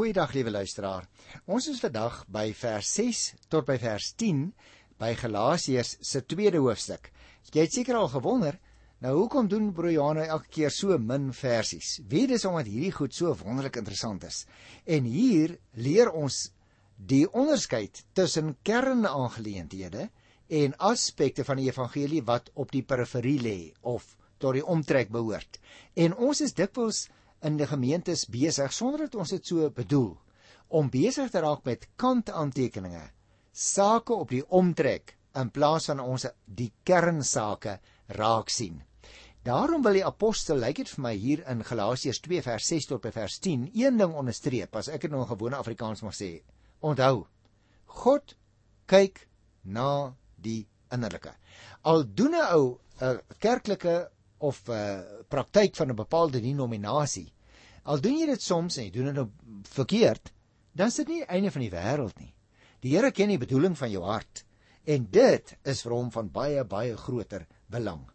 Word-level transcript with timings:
Goeiedag 0.00 0.30
liewe 0.32 0.48
luisteraar. 0.50 1.04
Ons 1.44 1.66
is 1.68 1.80
vandag 1.84 2.22
by 2.32 2.54
vers 2.56 2.88
6 2.96 3.18
tot 3.52 3.66
by 3.68 3.74
vers 3.82 4.06
10 4.16 4.46
by 4.96 5.10
Galasiërs 5.12 5.90
se 6.08 6.22
tweede 6.24 6.62
hoofstuk. 6.64 7.10
Jy 7.52 7.66
het 7.66 7.76
seker 7.76 7.98
al 7.98 8.08
gewonder, 8.08 8.56
nou 9.04 9.12
hoekom 9.18 9.50
doen 9.52 9.66
broer 9.76 9.92
Johan 9.92 10.22
elke 10.22 10.48
keer 10.56 10.72
so 10.72 10.96
min 10.96 11.28
versies? 11.36 11.98
Wie 12.08 12.24
dis 12.30 12.48
omdat 12.48 12.72
hierdie 12.72 12.94
goed 12.96 13.12
so 13.12 13.34
wonderlik 13.42 13.76
interessant 13.82 14.24
is. 14.24 14.46
En 14.88 15.04
hier 15.04 15.58
leer 15.76 16.08
ons 16.08 16.46
die 16.96 17.26
onderskeid 17.28 18.00
tussen 18.16 18.54
kernaangeleenthede 18.64 20.08
en 20.62 20.78
aspekte 20.94 21.44
van 21.44 21.60
die 21.60 21.68
evangelie 21.68 22.24
wat 22.24 22.48
op 22.56 22.72
die 22.72 22.86
periferie 22.88 23.36
lê 23.44 23.58
of 23.84 24.14
tot 24.40 24.56
die 24.56 24.64
omtrek 24.64 25.12
behoort. 25.12 25.60
En 25.92 26.16
ons 26.16 26.40
is 26.40 26.56
dikwels 26.56 27.10
in 27.42 27.56
die 27.56 27.66
gemeentes 27.66 28.26
besig 28.28 28.72
sonder 28.72 29.06
dat 29.06 29.14
ons 29.14 29.32
dit 29.36 29.46
so 29.46 29.70
bedoel 29.70 30.12
om 30.68 30.90
besig 30.90 31.30
te 31.30 31.40
raak 31.42 31.64
met 31.64 31.88
kantaantekeninge 31.96 33.06
sake 33.52 34.14
op 34.14 34.30
die 34.30 34.44
omtrek 34.46 35.16
in 35.40 35.50
plaas 35.50 35.88
van 35.90 36.00
ons 36.02 36.26
die 36.44 36.70
kernsake 36.86 37.78
raak 38.18 38.50
sien. 38.50 38.80
Daarom 39.42 39.82
wil 39.82 39.96
die 39.96 40.04
apostel 40.04 40.60
lyk 40.60 40.82
dit 40.82 40.90
vir 40.92 41.02
my 41.06 41.12
hier 41.16 41.42
in 41.48 41.64
Galasiërs 41.64 42.20
2 42.26 42.42
vers 42.44 42.66
6 42.74 42.90
tot 42.90 43.02
by 43.06 43.12
vers 43.14 43.38
10 43.40 43.70
een 43.72 43.96
ding 44.00 44.12
onderstreep 44.12 44.76
as 44.76 44.90
ek 44.92 45.06
dit 45.06 45.12
nou 45.14 45.22
in 45.24 45.30
gewone 45.30 45.56
Afrikaans 45.56 46.02
mag 46.04 46.16
sê. 46.16 46.42
Onthou, 46.84 47.24
God 48.02 48.34
kyk 48.90 49.24
na 49.64 50.12
die 50.36 50.66
innerlike. 50.92 51.32
Al 51.88 52.04
doen 52.04 52.34
'n 52.34 52.52
ou 52.52 52.78
'n 53.00 53.20
kerklike 53.38 54.10
of 54.40 54.62
'n 54.68 54.72
uh, 54.72 55.22
praktyk 55.28 55.76
van 55.76 55.90
'n 55.90 55.96
bepaalde 55.96 56.40
denominasie. 56.40 57.32
Al 57.84 58.00
doen 58.00 58.18
jy 58.18 58.26
dit 58.26 58.42
soms 58.42 58.76
en 58.76 58.84
jy 58.84 58.90
doen 58.90 59.10
dit 59.10 59.14
nou 59.14 59.28
verkeerd, 59.62 60.32
dan 60.72 60.86
is 60.86 61.00
dit 61.00 61.08
nie 61.08 61.24
einde 61.24 61.50
van 61.50 61.62
die 61.62 61.72
wêreld 61.72 62.18
nie. 62.18 62.34
Die 62.80 62.96
Here 62.96 63.10
ken 63.10 63.28
die 63.28 63.38
bedoeling 63.38 63.76
van 63.78 63.90
jou 63.90 64.02
hart 64.04 64.44
en 64.84 65.06
dit 65.10 65.56
is 65.64 65.82
vir 65.82 65.92
hom 65.92 66.10
van 66.10 66.30
baie 66.32 66.64
baie 66.64 66.96
groter 66.96 67.46
belang. 67.68 68.08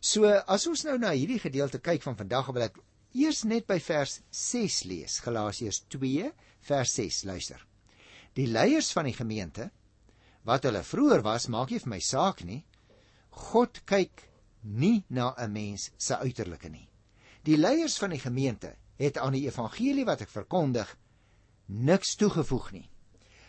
So 0.00 0.24
as 0.26 0.66
ons 0.66 0.84
nou 0.84 0.98
na 0.98 1.12
hierdie 1.16 1.40
gedeelte 1.40 1.78
kyk 1.78 2.02
van 2.02 2.16
vandag, 2.16 2.52
wil 2.52 2.62
ek 2.62 2.78
eers 3.14 3.44
net 3.44 3.66
by 3.66 3.78
vers 3.80 4.20
6 4.30 4.84
lees, 4.84 5.18
Galasiërs 5.24 5.84
2 5.88 6.30
vers 6.68 6.94
6 6.94 7.24
luister. 7.24 7.60
Die 8.34 8.46
leiers 8.46 8.92
van 8.92 9.08
die 9.08 9.16
gemeente 9.16 9.70
wat 10.46 10.64
hulle 10.64 10.82
vroeër 10.86 11.22
was, 11.22 11.48
maak 11.48 11.70
nie 11.70 11.80
vir 11.82 11.92
my 11.94 12.00
saak 12.00 12.44
nie. 12.44 12.62
God 13.50 13.82
kyk 13.86 14.29
nie 14.62 15.04
na 15.08 15.34
'n 15.36 15.52
mens 15.52 15.90
se 15.96 16.16
uiterlike 16.16 16.68
nie. 16.68 16.88
Die 17.42 17.56
leiers 17.56 17.98
van 17.98 18.10
die 18.10 18.20
gemeente 18.20 18.76
het 18.96 19.18
aan 19.18 19.32
die 19.32 19.46
evangelie 19.46 20.04
wat 20.04 20.20
ek 20.20 20.28
verkondig 20.28 20.96
niks 21.66 22.14
toegevoeg 22.14 22.72
nie. 22.72 22.90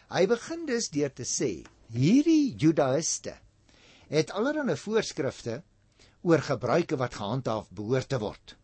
Hy 0.09 0.27
begin 0.27 0.65
dus 0.65 0.89
deur 0.89 1.13
te 1.13 1.23
sê: 1.23 1.63
hierdie 1.91 2.55
judaïste 2.55 3.35
het 4.11 4.31
allerlei 4.31 4.77
voorskrifte 4.77 5.61
oor 6.21 6.43
gebruike 6.45 6.97
wat 6.97 7.15
gehandhaaf 7.15 7.69
behoort 7.69 8.09
te 8.09 8.19
word. 8.19 8.55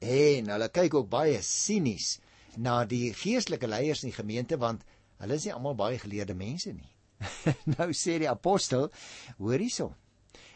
En 0.00 0.50
hulle 0.50 0.68
kyk 0.68 0.94
ook 0.94 1.10
baie 1.10 1.42
sinies 1.42 2.18
na 2.56 2.84
die 2.84 3.12
geestelike 3.14 3.66
leiers 3.66 4.04
in 4.04 4.10
die 4.10 4.16
gemeente 4.16 4.58
want 4.58 4.84
hulle 5.22 5.34
is 5.34 5.46
nie 5.46 5.54
almal 5.54 5.76
baie 5.78 5.98
geleerde 5.98 6.34
mense 6.34 6.72
nie. 6.72 6.90
nou 7.76 7.90
sê 7.94 8.18
die 8.18 8.30
apostel, 8.30 8.90
hoor 9.38 9.62
hierson. 9.62 9.94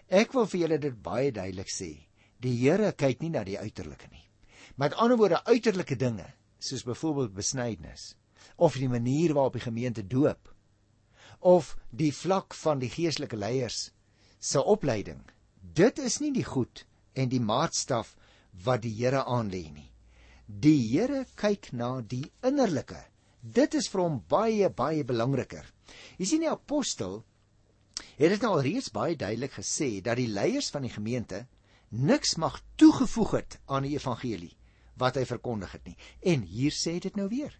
Ek 0.09 0.33
wil 0.33 0.47
vir 0.49 0.61
julle 0.63 0.79
dit 0.81 0.95
baie 1.05 1.33
duidelik 1.33 1.69
sê. 1.69 1.91
Die 2.41 2.55
Here 2.57 2.95
kyk 2.97 3.21
nie 3.21 3.33
na 3.35 3.43
die 3.45 3.59
uiterlike 3.61 4.09
nie. 4.09 4.25
Met 4.81 4.95
ander 4.97 5.19
woorde 5.21 5.43
uiterlike 5.45 5.99
dinge, 6.01 6.25
soos 6.59 6.85
byvoorbeeld 6.87 7.35
besnydenis 7.37 8.15
of 8.57 8.79
die 8.79 8.89
manier 8.89 9.35
waarop 9.35 9.59
die 9.59 9.67
gemeente 9.67 10.03
doop 10.03 10.49
of 11.41 11.77
die 11.91 12.11
vlak 12.15 12.55
van 12.55 12.81
die 12.81 12.91
geestelike 12.91 13.37
leiers 13.37 13.91
se 14.41 14.63
opleiding. 14.63 15.21
Dit 15.61 15.99
is 15.99 16.19
nie 16.23 16.33
die 16.33 16.47
goed 16.47 16.87
en 17.15 17.29
die 17.29 17.43
maatstaf 17.43 18.17
wat 18.65 18.83
die 18.83 18.95
Here 18.97 19.23
aanlê 19.27 19.69
nie. 19.71 19.91
Die 20.49 20.79
Here 20.89 21.27
kyk 21.37 21.73
na 21.73 22.01
die 22.01 22.25
innerlike. 22.43 22.99
Dit 23.43 23.75
is 23.75 23.91
vir 23.93 24.03
hom 24.07 24.23
baie 24.29 24.71
baie 24.71 25.05
belangriker. 25.05 25.67
Jy 26.19 26.27
sien 26.27 26.47
die 26.47 26.51
apostel 26.51 27.21
het 28.19 28.35
dit 28.35 28.43
nou 28.43 28.53
al 28.57 28.65
reeds 28.67 28.91
baie 28.95 29.17
duidelik 29.17 29.55
gesê 29.59 29.99
dat 30.05 30.19
die 30.21 30.29
leiers 30.31 30.71
van 30.75 30.85
die 30.87 30.93
gemeente 30.93 31.47
niks 31.89 32.37
mag 32.37 32.61
toegevoeg 32.77 33.31
het 33.39 33.59
aan 33.67 33.87
die 33.89 33.97
evangelie 33.97 34.55
wat 34.99 35.17
hy 35.17 35.25
verkondig 35.29 35.73
het 35.77 35.85
nie. 35.87 35.97
En 36.27 36.43
hier 36.43 36.75
sê 36.75 36.99
dit 36.99 37.17
nou 37.17 37.29
weer. 37.31 37.55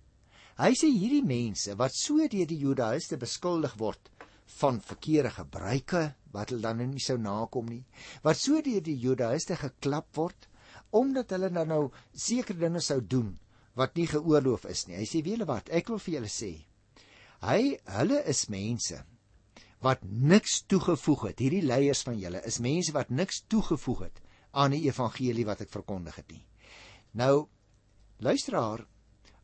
Hy 0.59 0.73
sê 0.75 0.89
hierdie 0.91 1.23
mense 1.23 1.77
wat 1.79 1.95
so 1.95 2.19
deur 2.19 2.49
die 2.51 2.59
Judaïste 2.59 3.17
beskuldig 3.17 3.77
word 3.79 4.11
van 4.59 4.81
verkeerde 4.83 5.31
gebruike 5.37 6.03
wat 6.35 6.51
hulle 6.51 6.65
dan 6.65 6.83
nie 6.83 7.03
sou 7.03 7.19
nakom 7.21 7.69
nie, 7.71 7.85
wat 8.25 8.41
so 8.41 8.59
deur 8.65 8.83
die 8.83 8.97
Judaïste 8.99 9.57
geklap 9.61 10.11
word 10.19 10.49
omdat 10.99 11.31
hulle 11.37 11.51
dan 11.53 11.71
nou 11.71 11.83
sekere 12.17 12.59
dinge 12.59 12.83
sou 12.83 12.99
doen 13.05 13.37
wat 13.79 13.95
nie 13.95 14.09
geoorloof 14.11 14.67
is 14.67 14.87
nie. 14.89 14.97
Hy 14.99 15.07
sê 15.07 15.23
weet 15.23 15.37
julle 15.37 15.47
wat, 15.49 15.71
ek 15.71 15.93
wil 15.93 16.01
vir 16.03 16.17
julle 16.17 16.33
sê. 16.33 16.51
Hy 17.45 17.61
hulle 17.95 18.23
is 18.27 18.49
mense 18.51 18.99
wat 19.85 20.03
niks 20.03 20.63
toegevoeg 20.67 21.29
het. 21.31 21.43
Hierdie 21.43 21.63
leiers 21.63 22.03
van 22.07 22.19
julle 22.19 22.43
is 22.47 22.59
mense 22.63 22.93
wat 22.97 23.13
niks 23.15 23.45
toegevoeg 23.47 24.09
het 24.09 24.23
aan 24.59 24.75
die 24.75 24.85
evangelie 24.89 25.47
wat 25.47 25.63
ek 25.67 25.71
verkondig 25.71 26.17
het 26.19 26.33
nie. 26.33 26.45
Nou 27.19 27.47
luisteraar, 28.25 28.83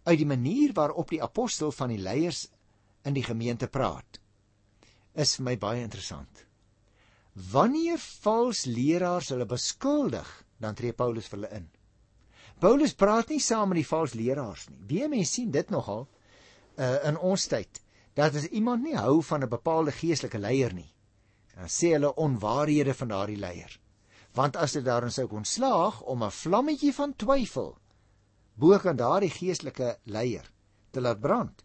uit 0.04 0.18
die 0.18 0.28
manier 0.28 0.74
waarop 0.74 1.12
die 1.12 1.22
apostel 1.22 1.72
van 1.72 1.92
die 1.94 2.00
leiers 2.02 2.48
in 3.06 3.14
die 3.14 3.24
gemeente 3.24 3.68
praat, 3.68 4.18
is 5.14 5.36
vir 5.38 5.46
my 5.50 5.54
baie 5.60 5.84
interessant. 5.84 6.42
Wanneer 7.52 7.98
vals 7.98 8.64
leraars 8.66 9.30
hulle 9.34 9.46
beskuldig, 9.46 10.26
dan 10.58 10.74
tree 10.74 10.94
Paulus 10.94 11.28
vir 11.30 11.38
hulle 11.38 11.54
in. 11.54 11.70
Paulus 12.62 12.94
praat 12.94 13.30
nie 13.30 13.42
saam 13.42 13.72
met 13.72 13.82
die 13.82 13.88
vals 13.88 14.14
leraars 14.18 14.68
nie. 14.70 14.82
Wie 14.90 15.08
mense 15.10 15.32
sien 15.38 15.50
dit 15.54 15.70
nogal 15.74 16.06
uh, 16.06 16.98
in 17.08 17.18
ons 17.18 17.46
tyd 17.50 17.83
dat 18.14 18.34
as 18.34 18.46
iemand 18.46 18.82
nie 18.82 18.96
hou 18.96 19.22
van 19.22 19.42
'n 19.42 19.48
bepaalde 19.48 19.92
geestelike 19.92 20.38
leier 20.38 20.74
nie, 20.74 20.94
dan 21.54 21.68
sê 21.68 21.92
hulle 21.92 22.14
onwaarhede 22.14 22.94
van 22.94 23.08
daardie 23.08 23.38
leier. 23.38 23.80
Want 24.34 24.56
as 24.56 24.72
dit 24.72 24.84
daarin 24.84 25.12
sou 25.12 25.26
kon 25.26 25.44
slaag 25.44 26.02
om 26.02 26.22
'n 26.22 26.30
vlammetjie 26.30 26.94
van 26.94 27.16
twyfel 27.16 27.78
bo 28.54 28.78
kan 28.78 28.96
daardie 28.96 29.30
geestelike 29.30 29.96
leier 30.04 30.50
te 30.90 31.00
laat 31.00 31.20
brand, 31.20 31.64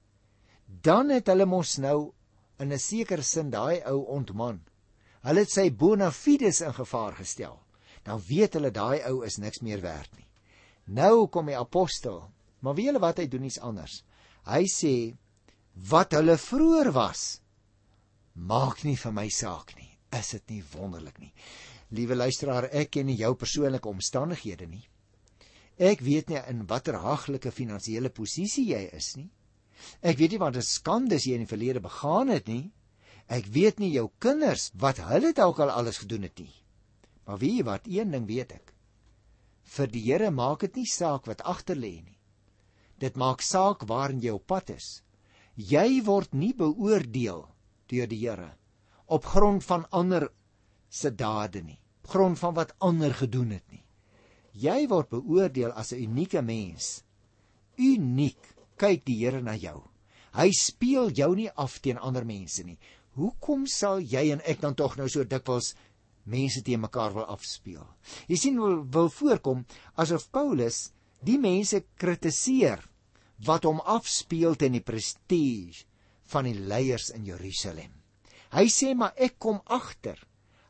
dan 0.66 1.10
het 1.10 1.28
hulle 1.28 1.46
mos 1.46 1.78
nou 1.78 2.14
in 2.60 2.74
'n 2.74 2.80
sekere 2.80 3.24
sin 3.24 3.50
daai 3.50 3.82
ou 3.86 4.06
ontman. 4.06 4.62
Hulle 5.22 5.40
het 5.40 5.52
sy 5.52 5.70
bona 5.72 6.12
fides 6.12 6.62
in 6.62 6.74
gevaar 6.74 7.14
gestel. 7.14 7.60
Dan 8.04 8.22
weet 8.28 8.54
hulle 8.54 8.72
daai 8.72 9.04
ou 9.10 9.26
is 9.26 9.38
niks 9.38 9.62
meer 9.62 9.82
werd 9.82 10.16
nie. 10.18 10.28
Nou 10.86 11.28
kom 11.28 11.46
die 11.46 11.58
apostel, 11.58 12.32
maar 12.60 12.76
weet 12.76 12.86
julle 12.86 13.00
wat 13.00 13.18
hy 13.18 13.28
doen 13.28 13.44
iets 13.44 13.60
anders. 13.60 14.04
Hy 14.46 14.64
sê 14.66 15.18
wat 15.88 16.12
hulle 16.18 16.36
vroeër 16.38 16.92
was. 16.92 17.40
Maak 18.34 18.84
nie 18.84 18.98
vir 19.00 19.14
my 19.16 19.28
saak 19.32 19.76
nie. 19.78 19.90
Is 20.16 20.34
dit 20.36 20.56
nie 20.56 20.64
wonderlik 20.74 21.20
nie? 21.22 21.32
Liewe 21.96 22.18
luisteraar 22.18 22.70
ek 22.76 22.92
ken 22.96 23.08
nie 23.10 23.18
jou 23.20 23.34
persoonlike 23.38 23.90
omstandighede 23.90 24.68
nie. 24.68 24.84
Ek 25.80 26.02
weet 26.04 26.30
nie 26.30 26.42
in 26.52 26.66
watter 26.68 27.00
haglike 27.00 27.52
finansiële 27.56 28.12
posisie 28.12 28.66
jy 28.74 28.82
is 28.96 29.16
nie. 29.18 29.30
Ek 30.04 30.18
weet 30.20 30.36
nie 30.36 30.42
wat 30.42 30.58
'n 30.58 30.62
skandes 30.62 31.26
jy 31.26 31.34
in 31.34 31.46
die 31.46 31.54
verlede 31.54 31.80
begaan 31.80 32.28
het 32.28 32.48
nie. 32.48 32.72
Ek 33.28 33.46
weet 33.46 33.80
nie 33.80 33.94
jou 33.94 34.10
kinders 34.20 34.72
wat 34.74 34.98
hulle 34.98 35.34
dalk 35.34 35.60
al 35.60 35.70
alles 35.70 36.00
gedoen 36.00 36.24
het 36.24 36.40
nie. 36.40 36.54
Maar 37.26 37.38
wie 37.38 37.64
wat 37.64 37.88
een 37.88 38.12
ding 38.12 38.28
weet 38.28 38.52
ek. 38.52 38.74
Vir 39.64 39.88
die 39.88 40.02
Here 40.02 40.32
maak 40.32 40.60
dit 40.60 40.76
nie 40.76 40.86
saak 40.86 41.26
wat 41.28 41.42
agter 41.42 41.76
lê 41.76 42.02
nie. 42.04 42.18
Dit 42.98 43.16
maak 43.16 43.42
saak 43.42 43.88
waarin 43.88 44.20
jy 44.20 44.32
op 44.32 44.48
pad 44.48 44.70
is 44.70 45.04
Jy 45.60 46.00
word 46.08 46.32
nie 46.40 46.54
beoordeel 46.56 47.42
deur 47.92 48.08
die 48.08 48.22
Here 48.22 48.54
op 49.12 49.26
grond 49.28 49.66
van 49.66 49.84
ander 49.92 50.30
se 50.90 51.10
dade 51.12 51.60
nie, 51.66 51.80
op 52.06 52.14
grond 52.14 52.40
van 52.40 52.54
wat 52.56 52.72
ander 52.80 53.12
gedoen 53.12 53.52
het 53.58 53.66
nie. 53.74 53.84
Jy 54.54 54.88
word 54.88 55.10
beoordeel 55.12 55.74
as 55.74 55.92
'n 55.92 56.00
unieke 56.06 56.42
mens. 56.42 57.04
Uniek 57.78 58.40
kyk 58.78 59.04
die 59.06 59.18
Here 59.26 59.42
na 59.42 59.56
jou. 59.56 59.84
Hy 60.34 60.52
speel 60.52 61.10
jou 61.12 61.36
nie 61.36 61.50
af 61.50 61.82
teen 61.82 61.98
ander 61.98 62.26
mense 62.26 62.64
nie. 62.64 62.80
Hoekom 63.16 63.68
sal 63.68 64.00
jy 64.00 64.32
en 64.32 64.42
ek 64.46 64.62
dan 64.62 64.76
tog 64.76 64.96
nou 64.98 65.10
so 65.10 65.24
dikwels 65.24 65.76
mense 66.24 66.62
teen 66.62 66.80
mekaar 66.80 67.14
wil 67.14 67.26
afspeel? 67.26 67.88
Jy 68.28 68.36
sien 68.38 68.62
wil, 68.62 68.86
wil 68.86 69.10
voorkom 69.10 69.66
asof 69.96 70.32
Paulus 70.32 70.92
die 71.22 71.38
mense 71.38 71.84
kritiseer 71.96 72.89
wat 73.46 73.64
hom 73.68 73.80
afspeel 73.80 74.58
teen 74.60 74.76
die 74.78 74.84
prestige 74.84 75.86
van 76.30 76.46
die 76.46 76.58
leiers 76.58 77.10
in 77.16 77.26
Jerusalem. 77.26 77.94
Hy 78.54 78.66
sê 78.74 78.94
maar 78.98 79.16
ek 79.18 79.38
kom 79.42 79.62
agter. 79.66 80.20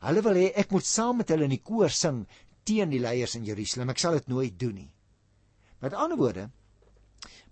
Hulle 0.03 0.23
wil 0.23 0.39
hê 0.39 0.47
ek 0.59 0.71
moet 0.71 0.87
saam 0.87 1.19
met 1.19 1.31
hulle 1.33 1.47
in 1.47 1.55
die 1.55 1.63
koor 1.63 1.91
sing 1.91 2.25
teen 2.67 2.91
die 2.93 3.01
leiers 3.01 3.35
in 3.39 3.47
Jerusalem. 3.47 3.91
Ek 3.91 3.99
sal 3.99 4.19
dit 4.19 4.31
nooit 4.31 4.55
doen 4.59 4.75
nie. 4.83 4.89
Met 5.79 5.95
ander 5.95 6.19
woorde, 6.19 6.49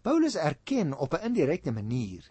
Paulus 0.03 0.35
erken 0.35 0.93
op 0.93 1.13
'n 1.13 1.25
indirekte 1.31 1.71
manier 1.71 2.23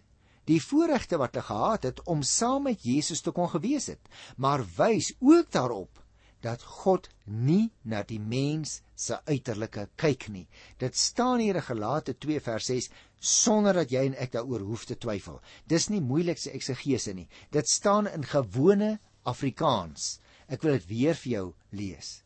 die 0.46 0.62
voorregte 0.62 1.18
wat 1.18 1.34
hy 1.34 1.42
gehad 1.42 1.82
het 1.82 2.02
om 2.06 2.22
saam 2.22 2.62
met 2.62 2.82
Jesus 2.82 3.20
te 3.20 3.32
kon 3.34 3.48
gewees 3.50 3.86
het, 3.86 4.00
maar 4.36 4.62
wys 4.76 5.12
ook 5.20 5.50
daarop 5.50 6.05
dat 6.46 6.62
God 6.62 7.08
nie 7.26 7.72
na 7.82 8.04
die 8.06 8.20
mens 8.22 8.80
se 8.94 9.18
uiterlike 9.26 9.88
kyk 9.98 10.28
nie. 10.30 10.46
Dit 10.78 10.96
staan 10.96 11.42
hier 11.42 11.58
in 11.58 11.66
Galate 11.66 12.14
2 12.14 12.42
vers 12.44 12.68
6 12.70 12.90
sonder 13.18 13.74
dat 13.80 13.90
jy 13.90 14.04
en 14.10 14.18
ek 14.22 14.36
daaroor 14.36 14.62
hoef 14.68 14.86
te 14.86 14.96
twyfel. 15.00 15.40
Dis 15.66 15.88
nie 15.90 16.02
moeilikse 16.04 16.52
eksegese 16.54 17.16
nie. 17.16 17.26
Dit 17.50 17.68
staan 17.70 18.06
in 18.10 18.26
gewone 18.28 18.96
Afrikaans. 19.26 20.20
Ek 20.46 20.62
wil 20.62 20.78
dit 20.78 20.88
weer 20.92 21.18
vir 21.18 21.32
jou 21.32 21.46
lees. 21.74 22.20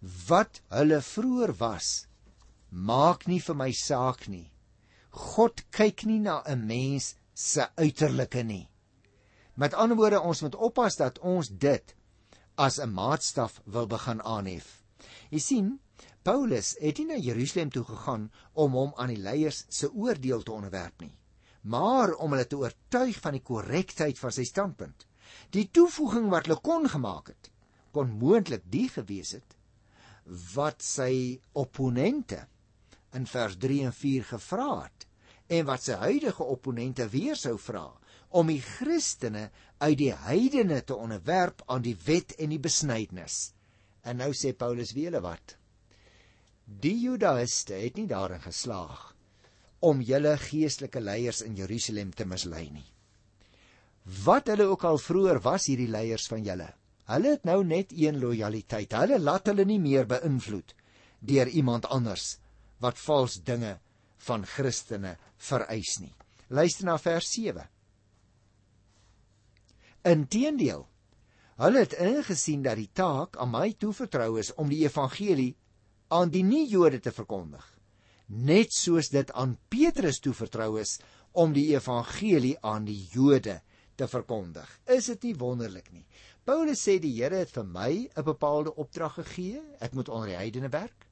Wat 0.00 0.62
hulle 0.72 1.02
vroeër 1.04 1.52
was, 1.60 2.06
maak 2.70 3.28
nie 3.28 3.40
vir 3.44 3.58
my 3.58 3.70
saak 3.76 4.26
nie. 4.32 4.48
God 5.12 5.60
kyk 5.70 6.06
nie 6.08 6.18
na 6.18 6.42
'n 6.48 6.66
mens 6.66 7.14
se 7.34 7.68
uiterlike 7.76 8.42
nie. 8.42 8.68
Met 9.54 9.74
ander 9.74 9.96
woorde, 9.96 10.20
ons 10.20 10.40
moet 10.42 10.54
oppas 10.54 10.96
dat 10.96 11.18
ons 11.18 11.48
dit 11.48 11.94
as 12.54 12.78
'n 12.78 12.92
maatstaf 12.92 13.60
wil 13.64 13.86
begin 13.86 14.22
aanhef. 14.22 14.82
Jy 15.30 15.38
sien, 15.38 15.80
Paulus 16.22 16.76
het 16.80 16.98
nie 16.98 17.06
na 17.06 17.16
Jerusalem 17.16 17.70
toe 17.70 17.84
gegaan 17.84 18.30
om 18.52 18.72
hom 18.72 18.92
aan 18.96 19.08
die 19.08 19.22
leiers 19.22 19.64
se 19.68 19.92
oordeel 19.92 20.42
te 20.42 20.52
onderwerp 20.52 21.00
nie, 21.00 21.16
maar 21.62 22.14
om 22.14 22.30
hulle 22.30 22.46
te 22.46 22.56
oortuig 22.56 23.20
van 23.20 23.32
die 23.32 23.42
korrektheid 23.42 24.18
van 24.18 24.32
sy 24.32 24.44
standpunt. 24.44 25.06
Die 25.50 25.70
toevoeging 25.70 26.28
wat 26.30 26.46
hulle 26.46 26.60
kon 26.60 26.88
gemaak 26.88 27.28
het, 27.28 27.50
kon 27.92 28.18
moontlik 28.18 28.62
die 28.64 28.88
gewees 28.88 29.32
het 29.32 29.56
wat 30.54 30.82
sy 30.86 31.40
opponente 31.58 32.44
in 33.18 33.26
vers 33.26 33.56
3 33.58 33.80
en 33.88 33.92
4 33.92 34.24
gevra 34.24 34.68
het 34.84 35.06
en 35.52 35.66
wat 35.66 35.82
sy 35.82 35.96
huidige 35.98 36.44
opponente 36.44 37.08
weer 37.10 37.36
sou 37.36 37.56
vra 37.58 37.88
om 38.38 38.50
die 38.50 38.60
Christene 38.64 39.48
uit 39.82 39.98
die 39.98 40.12
heidene 40.26 40.80
te 40.86 40.96
onderwerp 40.96 41.62
aan 41.66 41.84
die 41.84 41.96
wet 42.06 42.36
en 42.38 42.52
die 42.54 42.60
besnydenis. 42.62 43.52
En 44.02 44.18
nou 44.22 44.32
sê 44.34 44.52
Paulus 44.56 44.94
weer 44.96 45.18
wat? 45.22 45.56
Die 46.64 46.96
Judaïste 47.02 47.76
het 47.78 47.98
nie 47.98 48.08
daarin 48.10 48.42
geslaag 48.42 49.10
om 49.82 50.02
julle 50.06 50.36
geestelike 50.38 51.00
leiers 51.02 51.42
in 51.42 51.56
Jerusalem 51.58 52.12
te 52.14 52.24
mislei 52.28 52.68
nie. 52.70 52.86
Wat 54.24 54.48
hulle 54.50 54.68
ook 54.70 54.84
al 54.86 54.98
vroeër 54.98 55.40
was 55.42 55.66
hierdie 55.70 55.90
leiers 55.90 56.28
van 56.30 56.46
julle. 56.46 56.68
Hulle 57.10 57.34
het 57.34 57.44
nou 57.44 57.64
net 57.66 57.90
een 57.94 58.20
lojaliteit. 58.22 58.94
Hulle 58.94 59.18
laat 59.18 59.50
hulle 59.50 59.66
nie 59.66 59.80
meer 59.82 60.06
beïnvloed 60.06 60.74
deur 61.22 61.48
iemand 61.48 61.86
anders 61.86 62.36
wat 62.82 62.98
vals 62.98 63.36
dinge 63.46 63.76
van 64.26 64.46
Christene 64.46 65.16
vereis 65.38 65.98
nie. 66.02 66.14
Luister 66.50 66.86
na 66.86 66.96
vers 66.98 67.30
7. 67.30 67.66
Inteendeel, 70.02 70.80
hulle 71.62 71.82
het 71.84 71.92
ingesien 72.02 72.62
dat 72.64 72.74
die 72.80 72.90
taak 72.90 73.36
aan 73.38 73.52
my 73.52 73.68
toevertrou 73.78 74.40
is 74.40 74.48
om 74.58 74.66
die 74.66 74.80
evangelie 74.82 75.52
aan 76.10 76.32
die 76.34 76.42
nie-Jode 76.42 76.98
te 77.04 77.12
verkondig, 77.14 77.62
net 78.26 78.74
soos 78.74 79.12
dit 79.14 79.30
aan 79.38 79.54
Petrus 79.70 80.18
toevertrou 80.24 80.80
is 80.80 80.96
om 81.38 81.54
die 81.54 81.68
evangelie 81.76 82.56
aan 82.66 82.88
die 82.88 82.98
Jode 83.12 83.60
te 83.94 84.08
verkondig. 84.10 84.66
Is 84.90 85.06
dit 85.12 85.28
nie 85.28 85.36
wonderlik 85.38 85.92
nie? 85.92 86.04
Paulus 86.42 86.82
sê 86.82 86.98
die 86.98 87.14
Here 87.20 87.38
het 87.44 87.54
vir 87.54 87.64
my 87.64 88.10
'n 88.16 88.24
bepaalde 88.26 88.74
opdrag 88.74 89.14
gegee, 89.20 89.62
ek 89.80 89.94
moet 89.94 90.08
onder 90.08 90.28
die 90.34 90.40
heidene 90.40 90.68
werk. 90.68 91.06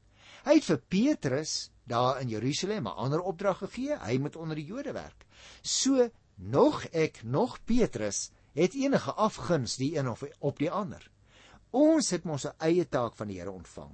Hy 0.44 0.54
het 0.58 0.64
vir 0.64 0.82
Petrus 0.88 1.70
daar 1.86 2.20
in 2.20 2.28
Jerusalem 2.28 2.88
'n 2.88 2.98
ander 3.06 3.20
opdrag 3.20 3.58
gegee, 3.58 3.96
hy 4.02 4.18
moet 4.18 4.36
onder 4.36 4.56
die 4.56 4.66
Jode 4.66 4.92
werk. 4.92 5.26
So 5.62 6.10
nog 6.36 6.84
ek 6.86 7.22
nog 7.22 7.64
Petrus 7.64 8.30
het 8.52 8.74
enige 8.74 9.12
afguns 9.12 9.76
die 9.76 9.96
een 9.98 10.08
of 10.08 10.24
op 10.38 10.58
die 10.58 10.70
ander. 10.70 11.10
Ons 11.70 12.10
het 12.10 12.26
ons 12.26 12.48
eie 12.58 12.86
taak 12.88 13.16
van 13.16 13.30
die 13.30 13.38
Here 13.38 13.50
ontvang. 13.50 13.92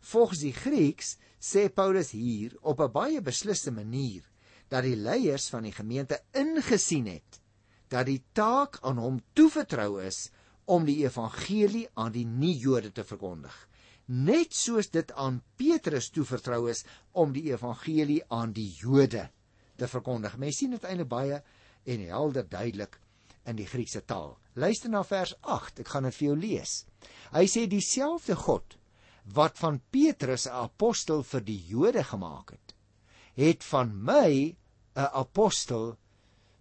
Volgens 0.00 0.42
die 0.42 0.52
Grieks 0.52 1.16
sê 1.38 1.68
Paulus 1.68 2.10
hier 2.10 2.56
op 2.60 2.80
'n 2.80 2.92
baie 2.92 3.20
besliste 3.20 3.70
manier 3.70 4.22
dat 4.68 4.82
die 4.82 4.96
leiers 4.96 5.48
van 5.48 5.62
die 5.62 5.72
gemeente 5.72 6.22
ingesien 6.32 7.06
het 7.06 7.40
dat 7.88 8.06
die 8.06 8.24
taak 8.32 8.78
aan 8.80 8.98
hom 8.98 9.20
toevertrou 9.32 10.02
is 10.02 10.30
om 10.64 10.84
die 10.84 11.04
evangelie 11.04 11.88
aan 11.94 12.12
die 12.12 12.26
nie-Jode 12.26 12.92
te 12.92 13.04
verkondig 13.04 13.68
net 14.06 14.52
soos 14.54 14.90
dit 14.90 15.12
aan 15.12 15.42
Petrus 15.56 16.10
toevertrou 16.10 16.68
is 16.70 16.84
om 17.12 17.32
die 17.32 17.52
evangelie 17.52 18.22
aan 18.28 18.52
die 18.52 18.68
Jode 18.76 19.30
te 19.76 19.88
verkondig. 19.88 20.36
Mens 20.36 20.58
sien 20.58 20.74
dit 20.74 20.84
eintlik 20.84 21.08
baie 21.08 21.42
en 21.84 22.04
helder 22.08 22.48
duidelik 22.48 22.98
in 23.46 23.56
die 23.56 23.66
Griekse 23.66 24.04
taal. 24.06 24.36
Luister 24.54 24.90
na 24.90 25.02
vers 25.06 25.34
8, 25.40 25.80
ek 25.80 25.88
gaan 25.88 26.06
dit 26.08 26.16
vir 26.18 26.26
jou 26.28 26.36
lees. 26.36 26.74
Hy 27.32 27.44
sê 27.48 27.66
dieselfde 27.66 28.36
God 28.36 28.76
wat 29.34 29.58
van 29.58 29.80
Petrus 29.90 30.46
'n 30.46 30.56
apostel 30.66 31.22
vir 31.22 31.40
die 31.40 31.60
Jode 31.68 32.04
gemaak 32.04 32.52
het, 32.52 32.74
het 33.36 33.64
van 33.64 33.94
my 33.94 34.56
'n 34.96 35.10
apostel 35.12 35.96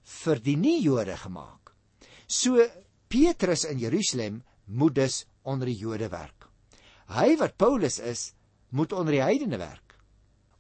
vir 0.04 0.40
die 0.40 0.56
nie-Jode 0.56 1.18
gemaak. 1.18 1.74
So 2.28 2.64
Petrus 3.10 3.66
in 3.66 3.80
Jerusalem 3.80 4.44
moet 4.66 4.96
dus 4.96 5.26
onder 5.44 5.68
die 5.68 5.78
Jode 5.78 6.10
werk. 6.10 6.48
Hy 7.12 7.36
wat 7.38 7.58
Paulus 7.58 8.00
is, 8.00 8.34
moet 8.70 8.94
onder 8.94 9.12
die 9.12 9.24
heidene 9.24 9.58
werk. 9.58 9.98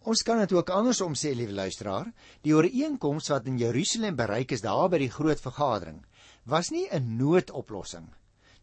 Ons 0.01 0.23
kan 0.25 0.39
dit 0.41 0.51
ook 0.51 0.69
andersom 0.73 1.13
sê, 1.13 1.35
liewe 1.37 1.53
luisteraar, 1.53 2.09
die 2.41 2.55
ooreenkoms 2.55 3.29
wat 3.29 3.45
in 3.47 3.59
Jerusalem 3.61 4.15
bereik 4.17 4.51
is 4.51 4.63
daar 4.65 4.89
by 4.89 4.97
die 4.97 5.11
groot 5.13 5.39
vergadering, 5.39 6.01
was 6.43 6.69
nie 6.69 6.87
'n 6.89 7.17
noodoplossing. 7.17 8.07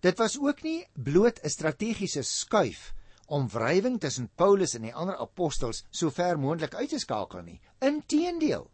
Dit 0.01 0.19
was 0.19 0.39
ook 0.39 0.63
nie 0.63 0.87
bloot 0.95 1.41
'n 1.43 1.49
strategiese 1.49 2.23
skuif 2.23 2.95
om 3.27 3.49
wrywing 3.49 4.01
tussen 4.01 4.31
Paulus 4.35 4.75
en 4.75 4.83
die 4.83 4.95
ander 4.95 5.17
apostels 5.17 5.85
so 5.91 6.11
ver 6.11 6.39
moontlik 6.39 6.75
uit 6.75 6.89
te 6.89 6.99
skakel 6.99 7.43
nie. 7.43 7.61
Inteendeel, 7.79 8.71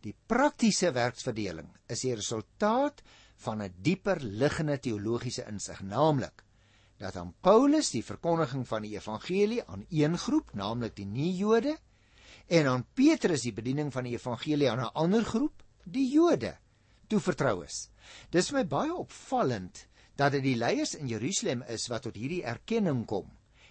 die 0.00 0.14
praktiese 0.26 0.92
werksverdeling 0.92 1.68
is 1.86 2.00
die 2.00 2.14
resultaat 2.14 3.02
van 3.36 3.62
'n 3.62 3.74
dieper 3.76 4.20
liggende 4.20 4.78
teologiese 4.78 5.44
insig, 5.46 5.82
naamlik 5.82 6.44
dat 6.98 7.16
aan 7.16 7.34
Paulus 7.40 7.90
die 7.90 8.04
verkondiging 8.04 8.66
van 8.66 8.82
die 8.82 8.96
evangelie 8.96 9.64
aan 9.64 9.84
een 9.88 10.18
groep, 10.18 10.50
naamlik 10.52 10.96
die 10.96 11.06
nie-Jode, 11.06 11.76
en 12.46 12.66
aan 12.66 12.86
Petrus 12.94 13.44
die 13.46 13.52
bediening 13.52 13.92
van 13.92 14.04
die 14.08 14.16
evangelie 14.16 14.70
aan 14.70 14.80
'n 14.80 14.94
ander 14.94 15.24
groep, 15.24 15.62
die 15.84 16.08
Jode, 16.10 16.56
toevertrou 17.08 17.62
is. 17.64 17.88
Dis 18.30 18.52
my 18.52 18.64
baie 18.68 18.94
opvallend 18.94 19.84
dat 20.18 20.34
dit 20.36 20.44
die 20.44 20.56
leiers 20.58 20.94
in 20.98 21.10
Jerusalem 21.10 21.62
is 21.68 21.88
wat 21.88 22.06
tot 22.08 22.16
hierdie 22.18 22.44
erkenning 22.44 23.04
kom 23.06 23.28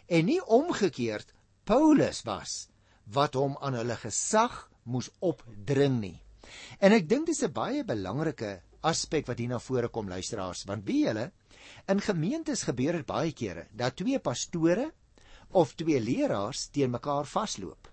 en 0.07 0.29
nie 0.29 0.39
omgekeerd 0.41 1.33
Paulus 1.67 2.23
was 2.27 2.67
wat 3.11 3.35
hom 3.35 3.57
aan 3.61 3.75
hulle 3.79 3.95
gesag 3.99 4.65
moes 4.83 5.09
opdring 5.19 5.99
nie. 5.99 6.17
En 6.79 6.95
ek 6.95 7.09
dink 7.09 7.27
dis 7.27 7.43
'n 7.43 7.51
baie 7.51 7.83
belangrike 7.83 8.61
aspek 8.81 9.27
wat 9.27 9.39
hier 9.39 9.49
na 9.49 9.59
vore 9.59 9.89
kom 9.89 10.07
luisteraars, 10.07 10.63
want 10.67 10.85
wie 10.85 11.05
julle 11.05 11.31
In 11.91 12.01
gemeentes 12.03 12.63
gebeur 12.67 12.97
dit 12.99 13.07
baie 13.07 13.33
kere 13.35 13.67
dat 13.81 13.97
twee 13.99 14.19
pastore 14.19 14.89
of 15.61 15.73
twee 15.79 15.99
leraars 16.03 16.67
teen 16.75 16.91
mekaar 16.91 17.27
vasloop. 17.27 17.87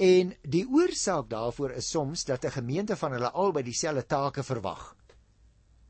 En 0.00 0.30
die 0.48 0.62
oorsaak 0.64 1.26
daarvoor 1.28 1.74
is 1.76 1.90
soms 1.92 2.24
dat 2.24 2.44
'n 2.44 2.56
gemeente 2.56 2.96
van 2.96 3.12
hulle 3.12 3.30
albei 3.30 3.62
dieselfde 3.62 4.06
take 4.06 4.42
verwag. 4.42 4.96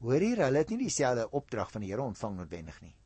Hoor 0.00 0.20
hier, 0.20 0.42
hulle 0.44 0.58
het 0.58 0.68
nie 0.68 0.78
dieselfde 0.78 1.30
opdrag 1.30 1.70
van 1.70 1.80
die 1.80 1.90
Here 1.90 2.02
ontvang 2.02 2.36
noodwendig 2.36 2.80
nie. 2.80 2.96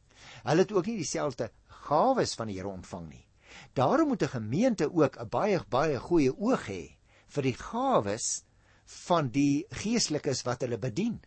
Hulle 0.44 0.60
het 0.62 0.72
ook 0.72 0.86
nie 0.86 0.96
dieselfde 0.96 1.50
gawes 1.66 2.34
van 2.34 2.46
die 2.46 2.56
Here 2.56 2.68
ontvang 2.68 3.08
nie. 3.08 3.26
Daarom 3.72 4.08
moet 4.08 4.22
'n 4.22 4.28
gemeente 4.28 4.92
ook 4.92 5.18
'n 5.20 5.28
baie 5.28 5.60
baie 5.68 5.98
goeie 5.98 6.32
oog 6.38 6.66
hê 6.66 6.96
vir 7.26 7.42
die 7.42 7.56
gawes 7.56 8.44
van 8.84 9.28
die 9.28 9.66
geestelikes 9.68 10.42
wat 10.42 10.60
hulle 10.60 10.78
bedien. 10.78 11.20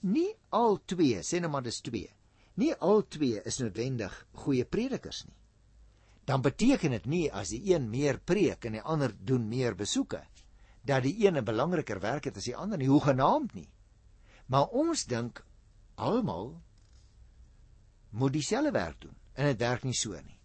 Nie 0.00 0.34
al 0.48 0.80
twee, 0.84 1.20
sê 1.22 1.40
nou 1.40 1.50
maar 1.50 1.62
dis 1.62 1.80
twee. 1.80 2.10
Nie 2.54 2.74
al 2.74 3.08
twee 3.08 3.42
is 3.44 3.58
noodwendig 3.58 4.26
goeie 4.32 4.64
predikers 4.64 5.24
nie. 5.24 5.41
Dan 6.24 6.42
beteken 6.42 6.90
dit 6.90 7.06
nie 7.06 7.26
as 7.32 7.50
die 7.50 7.74
een 7.74 7.88
meer 7.90 8.20
preek 8.20 8.64
en 8.64 8.78
die 8.78 8.82
ander 8.82 9.14
doen 9.18 9.48
meer 9.48 9.74
besoeke 9.74 10.22
dat 10.82 11.02
die 11.02 11.14
een 11.26 11.38
'n 11.38 11.44
belangriker 11.44 12.00
werk 12.00 12.24
het 12.24 12.36
as 12.36 12.44
die 12.44 12.56
ander 12.56 12.78
nie, 12.78 12.88
hoegenaamd 12.88 13.54
nie. 13.54 13.68
Maar 14.46 14.66
ons 14.66 15.04
dink 15.04 15.44
almal 15.94 16.60
moet 18.10 18.32
dieselfde 18.32 18.70
werk 18.70 19.00
doen 19.00 19.16
en 19.34 19.46
dit 19.46 19.58
werk 19.58 19.82
nie 19.82 19.94
so 19.94 20.10
nie. 20.10 20.38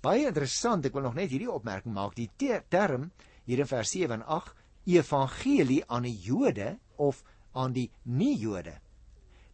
Baie 0.00 0.26
interessant, 0.26 0.84
ek 0.84 0.92
wil 0.92 1.02
nog 1.02 1.14
net 1.14 1.30
hierdie 1.30 1.50
opmerking 1.50 1.94
maak. 1.94 2.14
Die 2.14 2.30
term 2.68 3.12
hier 3.44 3.58
in 3.58 3.66
vers 3.66 3.90
7 3.90 4.12
en 4.14 4.26
8 4.26 4.54
evangelie 4.84 5.84
aan 5.86 6.02
die 6.02 6.18
Jode 6.18 6.78
of 6.96 7.22
aan 7.52 7.72
die 7.72 7.90
nie-Jode 8.02 8.80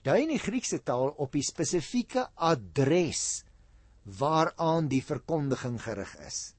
dui 0.03 0.25
in 0.25 0.33
die 0.35 0.43
Griekse 0.43 0.81
taal 0.83 1.13
op 1.23 1.35
die 1.37 1.45
spesifieke 1.47 2.27
adres 2.35 3.45
waaraan 4.03 4.89
die 4.89 5.03
verkondiging 5.05 5.83
gerig 5.83 6.17
is. 6.27 6.55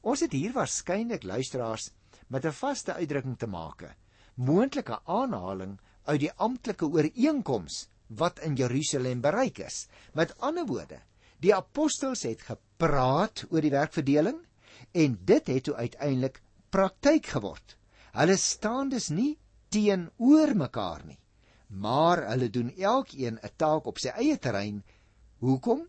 Ons 0.00 0.20
het 0.20 0.32
hier 0.32 0.52
waarskynlik 0.52 1.22
luisteraars 1.22 1.90
met 2.28 2.44
'n 2.44 2.52
vaste 2.52 2.92
uitdrukking 2.94 3.38
te 3.38 3.46
maak, 3.46 3.96
moontlike 4.34 5.00
aanhaling 5.04 5.78
uit 6.04 6.20
die 6.20 6.32
amptelike 6.32 6.86
ooreenkoms 6.86 7.88
wat 8.06 8.38
in 8.38 8.54
Jerusalem 8.54 9.20
bereik 9.20 9.58
is. 9.58 9.88
Met 10.12 10.38
ander 10.38 10.66
woorde, 10.66 11.00
die 11.40 11.54
apostels 11.54 12.22
het 12.22 12.42
gepraat 12.42 13.44
oor 13.50 13.60
die 13.60 13.70
werkverdeling 13.70 14.38
en 14.92 15.18
dit 15.24 15.46
het 15.46 15.64
toe 15.64 15.74
uiteindelik 15.74 16.40
praktyk 16.70 17.26
geword. 17.26 17.76
Hulle 18.12 18.36
staan 18.36 18.88
dus 18.88 19.08
nie 19.08 19.38
teenoor 19.68 20.54
mekaar 20.56 21.04
nie, 21.04 21.18
maar 21.68 22.22
hulle 22.30 22.50
doen 22.50 22.70
elkeen 22.76 23.38
'n 23.42 23.50
taak 23.56 23.86
op 23.86 23.98
sy 23.98 24.08
eie 24.08 24.38
terrein. 24.38 24.84
Hoekom? 25.38 25.86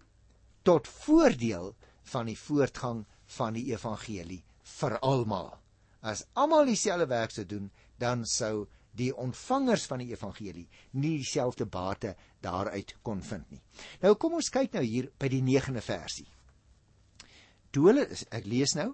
Tot 0.68 0.88
voordeel 0.88 1.72
van 2.12 2.28
die 2.28 2.38
voortgang 2.40 3.06
van 3.38 3.56
die 3.56 3.70
evangelie 3.72 4.42
vir 4.78 4.98
almal. 5.00 5.54
As 6.04 6.26
almal 6.36 6.68
dieselfde 6.68 7.08
werk 7.08 7.32
sou 7.32 7.46
doen, 7.48 7.70
dan 8.00 8.26
sou 8.28 8.68
die 8.98 9.14
ontvangers 9.16 9.86
van 9.88 10.02
die 10.02 10.10
evangelie 10.12 10.66
nie 10.98 11.18
dieselfde 11.22 11.68
bate 11.72 12.16
daaruit 12.44 12.96
kon 13.06 13.22
vind 13.24 13.52
nie. 13.52 13.62
Nou 14.02 14.16
kom 14.20 14.38
ons 14.40 14.52
kyk 14.54 14.76
nou 14.76 14.84
hier 14.84 15.08
by 15.22 15.30
die 15.32 15.44
9de 15.46 15.84
versie. 15.86 16.28
Toe 17.72 17.90
hulle 17.90 18.08
ek 18.34 18.48
lees 18.50 18.74
nou, 18.78 18.92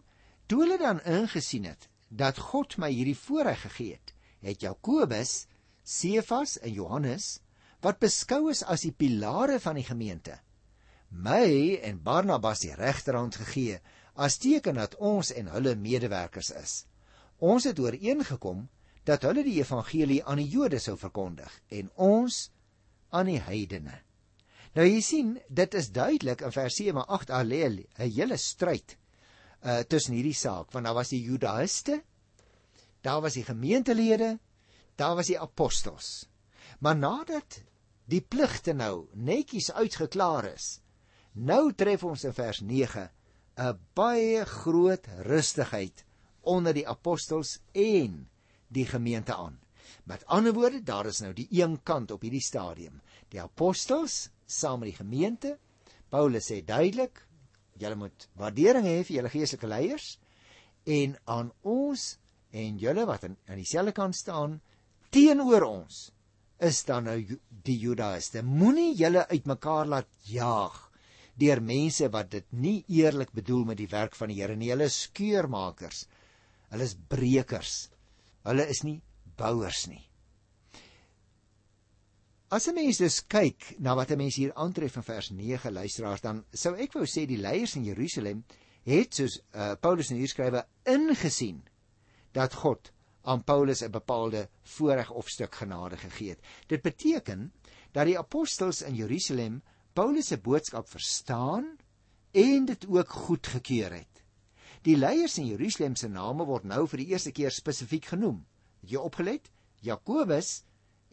toe 0.47 0.63
hulle 0.63 0.79
dan 0.81 1.01
ingesien 1.09 1.65
het 1.69 1.87
dat 2.09 2.41
God 2.51 2.77
my 2.77 2.91
hierdie 2.93 3.17
voorreg 3.17 3.63
gegee 3.65 3.97
het, 3.97 4.13
het 4.43 4.61
Jakobus, 4.61 5.47
Sefas 5.83 6.57
en 6.61 6.73
Johannes 6.75 7.37
wat 7.83 7.99
beskou 8.03 8.49
is 8.51 8.61
as 8.63 8.85
die 8.85 8.93
pilare 8.95 9.57
van 9.59 9.79
die 9.79 9.87
gemeente, 9.87 10.37
my 11.13 11.79
en 11.85 12.01
Barnabas 12.03 12.63
die 12.65 12.73
regterhand 12.75 13.37
gegee 13.37 13.79
as 14.13 14.37
teken 14.41 14.77
dat 14.81 14.95
ons 14.97 15.31
en 15.33 15.49
hulle 15.53 15.75
medewerkers 15.75 16.51
is. 16.57 16.73
Ons 17.37 17.67
het 17.69 17.79
ooreengekom 17.79 18.67
dat 19.05 19.25
hulle 19.27 19.43
die 19.45 19.59
evangelie 19.59 20.21
aan 20.23 20.41
die 20.41 20.49
Jode 20.49 20.79
sou 20.79 20.95
verkondig 20.97 21.53
en 21.69 21.91
ons 21.95 22.49
aan 23.13 23.29
die 23.29 23.41
heidene. 23.41 23.99
Nou 24.73 24.85
jy 24.87 25.01
sien, 25.05 25.35
dit 25.49 25.75
is 25.77 25.91
duidelik 25.93 26.41
in 26.41 26.53
vers 26.53 26.77
7 26.79 27.05
8 27.05 27.29
alleel 27.29 27.83
'n 27.83 28.09
hele 28.09 28.37
stryd 28.37 28.97
uh 29.63 29.83
tussen 29.87 30.15
hierdie 30.15 30.35
saak, 30.35 30.71
want 30.71 30.85
daar 30.85 30.95
was 30.95 31.09
die 31.09 31.23
Judaïste, 31.23 32.01
daar 33.01 33.21
was 33.21 33.33
die 33.33 33.45
gemeentelede, 33.45 34.39
daar 34.95 35.15
was 35.15 35.27
die 35.27 35.39
apostels. 35.39 36.27
Maar 36.79 36.95
nadat 36.95 37.61
die 38.05 38.21
pligte 38.21 38.73
nou 38.73 39.07
netjies 39.13 39.71
uitgeklaar 39.71 40.45
is, 40.53 40.82
nou 41.33 41.73
tref 41.73 42.03
ons 42.03 42.23
in 42.23 42.33
vers 42.33 42.61
9 42.61 43.09
'n 43.57 43.79
baie 43.95 44.45
groot 44.45 45.07
rustigheid 45.25 46.05
onder 46.41 46.73
die 46.73 46.87
apostels 46.87 47.59
en 47.71 48.29
die 48.67 48.85
gemeente 48.85 49.35
aan. 49.35 49.59
Met 50.03 50.25
ander 50.25 50.53
woorde, 50.53 50.83
daar 50.83 51.05
is 51.05 51.21
nou 51.21 51.33
die 51.33 51.47
een 51.51 51.77
kant 51.83 52.11
op 52.11 52.21
hierdie 52.21 52.41
stadium. 52.41 53.01
Die 53.29 53.41
apostels 53.41 54.29
saam 54.45 54.79
met 54.79 54.89
die 54.91 54.97
gemeente. 54.97 55.57
Paulus 56.09 56.51
sê 56.51 56.63
duidelik, 56.65 57.21
julle 57.77 57.95
moet 57.95 58.27
waardering 58.37 58.85
hê 58.85 59.03
vir 59.03 59.15
julle 59.17 59.31
geestelike 59.33 59.67
leiers 59.67 60.17
en 60.83 61.15
aan 61.25 61.51
ons 61.61 62.17
en 62.51 62.77
julle 62.77 63.05
wat 63.09 63.23
aan, 63.23 63.37
aan 63.47 63.61
dieselfde 63.61 63.93
kant 63.97 64.15
staan 64.15 64.59
teenoor 65.13 65.65
ons 65.65 66.11
is 66.63 66.83
dan 66.87 67.07
nou 67.09 67.17
die 67.49 67.77
Judaïste. 67.79 68.43
Moenie 68.43 68.93
julle 68.95 69.25
uitmekaar 69.29 69.89
laat 69.89 70.09
jaag 70.29 70.82
deur 71.39 71.61
mense 71.61 72.09
wat 72.13 72.31
dit 72.31 72.45
nie 72.51 72.83
eerlik 72.87 73.31
bedoel 73.33 73.65
met 73.71 73.77
die 73.77 73.89
werk 73.89 74.15
van 74.15 74.29
die 74.29 74.41
Here 74.41 74.55
nie. 74.55 74.69
Hulle 74.69 74.89
is 74.89 75.01
skeurmakers. 75.07 76.05
Hulle 76.69 76.83
is 76.83 76.95
brekers. 76.95 77.89
Hulle 78.45 78.67
is 78.69 78.83
nie 78.83 79.01
bouers 79.37 79.87
nie. 79.87 80.03
As 82.53 82.67
'n 82.67 82.75
mens 82.75 82.97
dus 82.97 83.21
kyk 83.25 83.79
na 83.79 83.95
wat 83.95 84.11
'n 84.11 84.17
mens 84.17 84.35
hier 84.35 84.53
aantref 84.53 84.95
in 84.95 85.03
vers 85.03 85.29
9 85.31 85.73
luisteraars 85.73 86.21
dan 86.21 86.45
sou 86.53 86.75
ek 86.75 86.93
wou 86.93 87.05
sê 87.05 87.25
die 87.25 87.41
leiers 87.41 87.75
in 87.75 87.83
Jerusalem 87.83 88.43
het 88.85 89.15
soos 89.15 89.39
uh, 89.55 89.73
Paulus 89.81 90.11
in 90.11 90.17
hier 90.17 90.27
skrywe 90.27 90.65
ingesien 90.85 91.63
dat 92.31 92.53
God 92.53 92.91
aan 93.23 93.43
Paulus 93.43 93.81
'n 93.81 93.91
bepaalde 93.91 94.49
voorreg 94.61 95.09
of 95.11 95.29
stuk 95.29 95.55
genade 95.55 95.97
gegee 95.97 96.29
het. 96.29 96.41
Dit 96.67 96.81
beteken 96.81 97.53
dat 97.91 98.05
die 98.05 98.19
apostels 98.19 98.81
in 98.81 98.95
Jerusalem 98.95 99.61
Paulus 99.93 100.27
se 100.27 100.39
boodskap 100.41 100.87
verstaan 100.89 101.67
en 102.31 102.65
dit 102.65 102.85
ook 102.89 103.09
goedgekeur 103.09 103.93
het. 103.93 104.23
Die 104.81 104.97
leiers 104.97 105.37
in 105.37 105.45
Jerusalem 105.47 105.95
se 105.95 106.09
name 106.09 106.47
word 106.49 106.65
nou 106.65 106.87
vir 106.89 107.03
die 107.03 107.11
eerste 107.13 107.31
keer 107.31 107.53
spesifiek 107.53 108.09
genoem. 108.15 108.41
Het 108.81 108.95
jy 108.95 109.03
opgelet? 109.05 109.51
Jakobus 109.85 110.63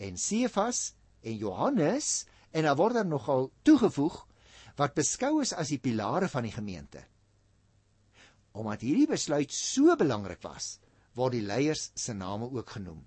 en 0.01 0.17
Sefas 0.17 0.95
en 1.21 1.37
Johannes 1.37 2.25
en 2.51 2.65
daar 2.65 2.79
word 2.81 2.97
dan 3.03 3.13
nogal 3.13 3.51
toegevoeg 3.69 4.17
wat 4.81 4.97
beskou 4.97 5.43
is 5.45 5.53
as 5.53 5.71
die 5.75 5.79
pilare 5.83 6.31
van 6.33 6.49
die 6.49 6.55
gemeente. 6.55 7.05
Omdat 8.57 8.83
hierdie 8.83 9.11
besluit 9.11 9.53
so 9.53 9.93
belangrik 9.99 10.41
was, 10.43 10.79
word 11.15 11.37
die 11.37 11.45
leiers 11.45 11.91
se 11.95 12.15
name 12.17 12.49
ook 12.49 12.79
genoem. 12.79 13.05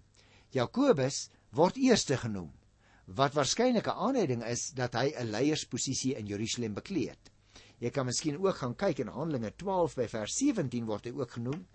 Jakobus 0.53 1.31
word 1.57 1.81
eerste 1.81 2.19
genoem, 2.21 2.51
wat 3.05 3.33
waarskynlik 3.33 3.87
'n 3.87 3.99
aanleiding 4.07 4.43
is 4.45 4.71
dat 4.75 4.93
hy 4.93 5.13
'n 5.15 5.31
leiersposisie 5.31 6.15
in 6.15 6.25
Jerusalem 6.25 6.73
bekleed 6.73 7.09
het. 7.09 7.31
Jy 7.79 7.89
kan 7.89 8.05
miskien 8.05 8.37
ook 8.39 8.55
gaan 8.55 8.75
kyk 8.75 8.99
in 8.99 9.07
Handelinge 9.07 9.53
12 9.55 9.95
by 9.95 10.07
vers 10.07 10.35
17 10.37 10.85
word 10.85 11.05
hy 11.05 11.11
ook 11.11 11.31
genoem 11.31 11.67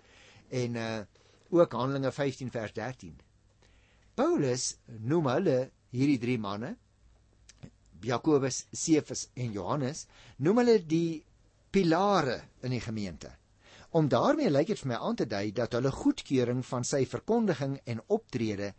en 0.48 0.76
uh 0.76 1.00
ook 1.50 1.72
Handelinge 1.72 2.12
15 2.12 2.50
vers 2.50 2.72
13. 2.72 3.16
Paulus 4.14 4.76
noem 4.86 5.26
hulle 5.26 5.70
hierdie 5.90 6.18
drie 6.18 6.38
manne 6.38 6.76
Jakobus, 8.00 8.66
Sefas 8.72 9.28
en 9.34 9.52
Johannes 9.52 10.06
noem 10.36 10.62
hulle 10.62 10.78
die 10.86 11.24
pilare 11.70 12.42
in 12.62 12.70
die 12.70 12.82
gemeente. 12.82 13.32
Om 13.90 14.08
daarmee 14.08 14.50
lyk 14.50 14.68
dit 14.72 14.80
vir 14.82 14.92
my 14.92 14.98
aan 15.00 15.16
te 15.16 15.26
dui 15.26 15.50
dat 15.56 15.72
hulle 15.72 15.92
goedkeuring 15.92 16.60
van 16.66 16.84
sy 16.84 17.04
verkondiging 17.08 17.78
en 17.88 18.02
optrede 18.06 18.74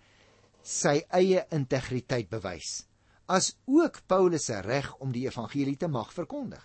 sy 0.64 1.00
eie 1.10 1.46
integriteit 1.56 2.30
bewys, 2.30 2.86
as 3.28 3.56
ook 3.66 4.02
Paulus 4.08 4.46
se 4.50 4.62
reg 4.62 4.92
om 5.00 5.12
die 5.12 5.28
evangelie 5.28 5.78
te 5.78 5.88
mag 5.88 6.14
verkondig. 6.14 6.64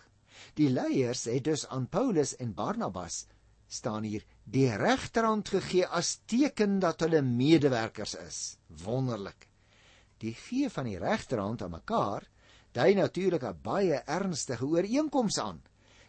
Die 0.58 0.70
leiers 0.70 1.24
het 1.30 1.44
dus 1.44 1.66
aan 1.66 1.86
Paulus 1.86 2.34
en 2.36 2.54
Barnabas 2.54 3.26
staan 3.68 4.04
hier 4.04 4.24
die 4.44 4.68
regterhand 4.76 5.48
gegee 5.48 5.86
as 5.86 6.18
teken 6.30 6.78
dat 6.82 7.00
hulle 7.00 7.22
medewerkers 7.22 8.14
is. 8.14 8.38
Wonderlik. 8.84 9.48
Die 10.22 10.34
gee 10.34 10.70
van 10.70 10.88
die 10.88 10.98
regterhand 10.98 11.62
aan 11.62 11.74
mekaar 11.74 12.26
dui 12.74 12.94
natuurlik 12.94 13.44
'n 13.44 13.60
baie 13.62 14.02
ernstige 14.06 14.66
ooreenkoms 14.66 15.38
aan. 15.38 15.62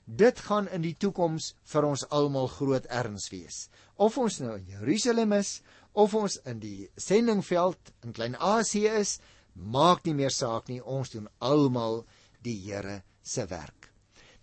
Dit 0.06 0.40
gaan 0.40 0.68
in 0.68 0.82
die 0.82 0.96
toekoms 0.98 1.56
vir 1.64 1.84
ons 1.84 2.10
almal 2.10 2.48
groot 2.48 2.86
erns 2.86 3.30
wees. 3.30 3.70
Of 3.96 4.18
ons 4.18 4.40
nou 4.40 4.58
in 4.58 4.66
Jerusalem 4.66 5.34
is 5.34 5.62
of 5.96 6.14
ons 6.14 6.38
in 6.46 6.60
die 6.60 6.90
sendingveld 7.00 7.94
in 8.04 8.14
Klein-Asië 8.16 8.92
is, 9.00 9.18
maak 9.54 10.04
nie 10.06 10.14
meer 10.14 10.34
saak 10.34 10.68
nie. 10.68 10.82
Ons 10.84 11.16
doen 11.16 11.28
almal 11.40 12.04
die 12.44 12.58
Here 12.68 13.02
se 13.24 13.48
werk. 13.50 13.90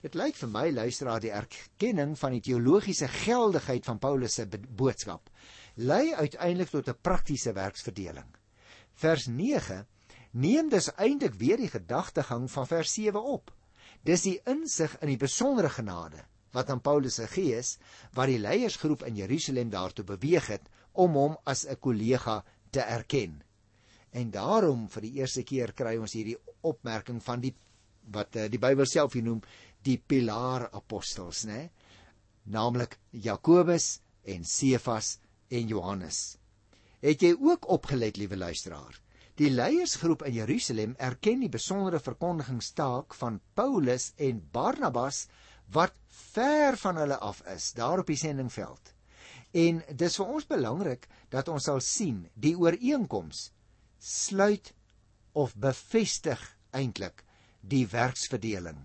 Dit 0.03 0.17
lyk 0.19 0.35
vir 0.35 0.51
my 0.51 0.65
luisteraar 0.75 1.21
die 1.23 1.31
erkenning 1.31 2.17
van 2.19 2.35
die 2.35 2.43
teologiese 2.43 3.07
geldigheid 3.23 3.87
van 3.87 4.01
Paulus 4.03 4.41
se 4.41 4.49
boodskap 4.49 5.31
lei 5.75 6.15
uiteindelik 6.15 6.69
tot 6.69 6.89
'n 6.89 7.01
praktiese 7.01 7.53
werksverdeling. 7.53 8.37
Vers 8.95 9.27
9 9.27 9.87
neem 10.31 10.69
dus 10.69 10.95
eintlik 10.95 11.35
weer 11.35 11.57
die 11.57 11.71
gedagtegang 11.71 12.51
van 12.51 12.67
vers 12.67 12.93
7 12.93 13.23
op. 13.23 13.53
Dis 14.03 14.23
die 14.23 14.41
insig 14.45 14.97
in 15.01 15.09
die 15.09 15.17
besondere 15.17 15.69
genade 15.69 16.25
wat 16.51 16.71
aan 16.71 16.81
Paulus 16.81 17.17
gegee 17.17 17.57
is 17.57 17.79
wat 18.13 18.27
die 18.27 18.39
leiersgroep 18.39 19.03
in 19.03 19.17
Jerusalem 19.17 19.71
daartoe 19.71 20.05
beweeg 20.05 20.47
het 20.47 20.69
om 20.93 21.17
hom 21.17 21.37
as 21.45 21.65
'n 21.67 21.77
kollega 21.81 22.45
te 22.71 22.81
erken. 22.81 23.43
En 24.13 24.31
daarom 24.31 24.89
vir 24.89 25.03
die 25.03 25.15
eerste 25.21 25.43
keer 25.43 25.73
kry 25.73 25.97
ons 25.97 26.13
hierdie 26.13 26.39
opmerking 26.61 27.23
van 27.23 27.41
die 27.41 27.55
wat 28.13 28.37
uh, 28.37 28.49
die 28.51 28.59
Bybel 28.59 28.87
self 28.87 29.13
hier 29.13 29.23
noem 29.23 29.43
die 29.83 29.99
pilaar 29.99 30.69
apostels, 30.73 31.45
né? 31.45 31.71
Naamlik 32.45 32.99
Jakobus 33.11 34.01
en 34.25 34.45
Sefas 34.45 35.19
en 35.49 35.69
Johannes. 35.69 36.37
Het 37.03 37.23
jy 37.23 37.33
ook 37.39 37.69
opgelet, 37.69 38.17
liewe 38.17 38.37
luisteraar? 38.37 38.99
Die 39.39 39.51
leiersgroep 39.51 40.23
in 40.29 40.35
Jerusalem 40.37 40.95
erken 40.99 41.41
die 41.41 41.51
besondere 41.51 42.01
verkondigingstaak 42.01 43.15
van 43.15 43.41
Paulus 43.55 44.13
en 44.17 44.43
Barnabas 44.53 45.27
wat 45.73 45.97
ver 46.33 46.77
van 46.77 47.01
hulle 47.01 47.17
af 47.19 47.41
is 47.55 47.73
daar 47.73 48.03
op 48.03 48.11
die 48.13 48.19
sendingveld. 48.21 48.93
En 49.53 49.83
dis 49.89 50.17
vir 50.17 50.27
ons 50.37 50.47
belangrik 50.49 51.09
dat 51.31 51.49
ons 51.53 51.65
sal 51.69 51.81
sien 51.85 52.25
die 52.35 52.55
ooreenkoms 52.57 53.51
sluit 53.99 54.73
of 55.33 55.55
bevestig 55.57 56.41
eintlik 56.73 57.25
die 57.61 57.85
werksverdeling 57.87 58.81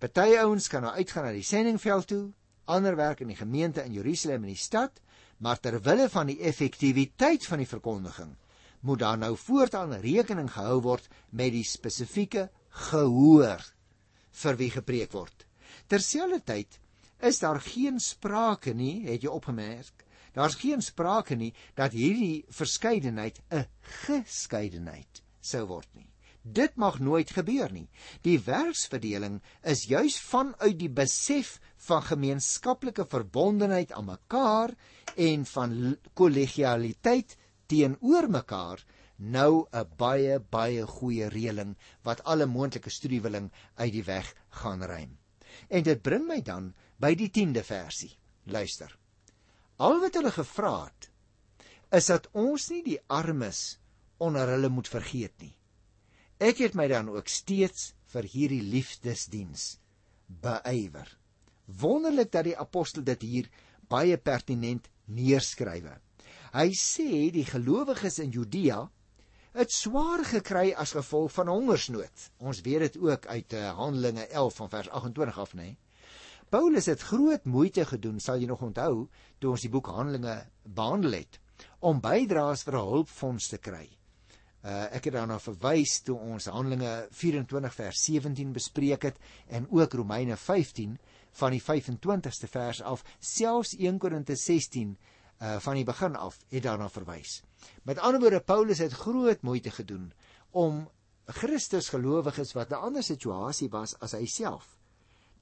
Party 0.00 0.32
ouens 0.40 0.64
kan 0.72 0.80
nou 0.80 0.94
uitgaan 0.96 1.26
na 1.28 1.30
die 1.36 1.44
sendingveld 1.44 2.06
toe, 2.08 2.22
ander 2.72 2.94
werk 2.96 3.18
in 3.20 3.28
die 3.28 3.36
gemeente 3.36 3.82
in 3.84 3.92
Jerusalem 3.92 4.46
in 4.46 4.54
die 4.54 4.62
stad, 4.62 4.96
maar 5.44 5.60
ter 5.60 5.76
wille 5.84 6.06
van 6.08 6.30
die 6.30 6.38
effektiwiteit 6.48 7.44
van 7.44 7.60
die 7.60 7.68
verkondiging 7.68 8.30
moet 8.88 9.02
daar 9.02 9.18
nou 9.20 9.34
voortaan 9.36 9.92
rekening 10.00 10.48
gehou 10.54 10.78
word 10.86 11.10
met 11.36 11.52
die 11.52 11.66
spesifieke 11.68 12.46
gehoor 12.88 13.60
vir 14.42 14.56
wie 14.56 14.70
gepreek 14.72 15.12
word. 15.12 15.44
Terselfdertyd 15.92 16.78
is 17.22 17.38
daar 17.38 17.60
geen 17.60 18.00
sprake 18.00 18.74
nie, 18.74 19.06
het 19.06 19.22
jy 19.22 19.32
opgemerk, 19.32 20.04
daar's 20.32 20.58
geen 20.60 20.82
sprake 20.82 21.36
nie 21.36 21.52
dat 21.74 21.92
hierdie 21.92 22.44
verskeidenheid 22.48 23.40
'n 23.50 23.66
geskeidenheid 24.06 25.22
sou 25.40 25.66
word 25.66 25.88
nie. 25.94 26.06
Dit 26.42 26.76
mag 26.76 26.98
nooit 26.98 27.30
gebeur 27.30 27.72
nie. 27.72 27.88
Die 28.22 28.38
werksverdeling 28.40 29.42
is 29.62 29.84
juis 29.84 30.20
vanuit 30.20 30.78
die 30.78 30.88
besef 30.88 31.60
van 31.76 32.02
gemeenskaplike 32.02 33.04
verbondenheid 33.04 33.92
aan 33.92 34.04
mekaar 34.04 34.72
en 35.16 35.44
van 35.44 35.96
kollegialiteit 36.14 37.36
teenoor 37.66 38.30
mekaar 38.30 38.84
nou 39.20 39.66
'n 39.70 39.88
baie 39.96 40.40
baie 40.40 40.86
goeie 40.86 41.28
reëling 41.28 41.76
wat 42.02 42.24
alle 42.24 42.46
moontlike 42.46 42.90
studiewilling 42.90 43.50
uit 43.74 43.92
die 43.92 44.04
weg 44.04 44.34
gaan 44.48 44.82
ruim. 44.82 45.18
En 45.68 45.82
dit 45.82 46.02
bring 46.02 46.26
my 46.26 46.40
dan 46.42 46.74
by 47.00 47.14
die 47.16 47.30
10de 47.32 47.64
versie. 47.64 48.12
Luister. 48.44 48.92
Al 49.80 50.00
wat 50.02 50.16
hulle 50.18 50.32
gevra 50.34 50.74
het 50.84 51.08
is 51.96 52.06
dat 52.06 52.28
ons 52.38 52.68
nie 52.70 52.82
die 52.86 52.98
armes 53.10 53.80
onder 54.22 54.46
hulle 54.52 54.68
moet 54.70 54.88
vergeet 54.88 55.34
nie. 55.42 55.54
Ek 56.38 56.60
het 56.62 56.76
my 56.78 56.86
dan 56.92 57.08
ook 57.10 57.28
steeds 57.28 57.90
vir 58.12 58.28
hierdie 58.30 58.62
liefdesdiens 58.62 59.80
beywer. 60.44 61.08
Wonderlik 61.66 62.30
dat 62.32 62.46
die 62.46 62.56
apostel 62.58 63.02
dit 63.06 63.26
hier 63.26 63.50
baie 63.90 64.16
pertinent 64.16 64.86
neerskrywe. 65.10 65.96
Hy 66.54 66.68
sê 66.78 67.30
die 67.34 67.46
gelowiges 67.46 68.20
in 68.22 68.32
Judea 68.34 68.84
het 69.54 69.74
swaar 69.74 70.22
gekry 70.26 70.70
as 70.78 70.94
gevolg 70.94 71.32
van 71.34 71.50
hongersnood. 71.50 72.26
Ons 72.38 72.62
weet 72.66 72.86
dit 72.86 72.98
ook 73.02 73.26
uit 73.26 73.54
uh, 73.58 73.70
Handelinge 73.78 74.26
11 74.28 74.58
van 74.62 74.70
vers 74.70 74.90
28 75.00 75.38
af, 75.42 75.54
nê. 75.58 75.72
Paulus 76.50 76.88
het 76.90 77.02
groot 77.06 77.44
moeite 77.46 77.84
gedoen, 77.86 78.16
sal 78.18 78.40
jy 78.42 78.48
nog 78.50 78.62
onthou, 78.66 79.04
toe 79.38 79.52
ons 79.52 79.62
die 79.62 79.70
boek 79.70 79.86
Handelinge 79.94 80.32
behandel 80.66 81.12
het, 81.20 81.36
om 81.86 82.00
bydraes 82.02 82.64
vir 82.66 82.74
'n 82.74 82.88
hulpfonds 82.88 83.46
te 83.52 83.58
kry. 83.58 83.86
Uh, 84.64 84.90
ek 84.96 85.04
het 85.04 85.14
daarna 85.14 85.38
verwys 85.38 86.00
toe 86.02 86.18
ons 86.18 86.50
Handelinge 86.50 87.06
24 87.10 87.74
vers 87.74 88.02
17 88.04 88.52
bespreek 88.52 89.02
het 89.02 89.22
en 89.46 89.70
ook 89.70 89.94
Romeine 89.94 90.36
15 90.36 90.98
van 91.32 91.50
die 91.50 91.62
25ste 91.62 92.50
vers 92.50 92.82
af, 92.82 93.04
selfs 93.20 93.76
1 93.78 93.98
Korinte 93.98 94.34
16 94.36 94.98
uh, 95.40 95.56
van 95.60 95.74
die 95.74 95.84
begin 95.84 96.16
af 96.16 96.42
het 96.48 96.62
daarna 96.62 96.88
verwys. 96.88 97.42
Met 97.84 97.98
ander 97.98 98.20
woorde 98.20 98.40
Paulus 98.40 98.78
het 98.78 98.92
groot 98.92 99.42
moeite 99.42 99.70
gedoen 99.70 100.12
om 100.50 100.88
Christus 101.26 101.88
gelowiges 101.88 102.52
wat 102.52 102.70
'n 102.70 102.82
ander 102.90 103.02
situasie 103.02 103.70
was 103.70 103.94
as 104.00 104.12
hy 104.12 104.26
self 104.26 104.76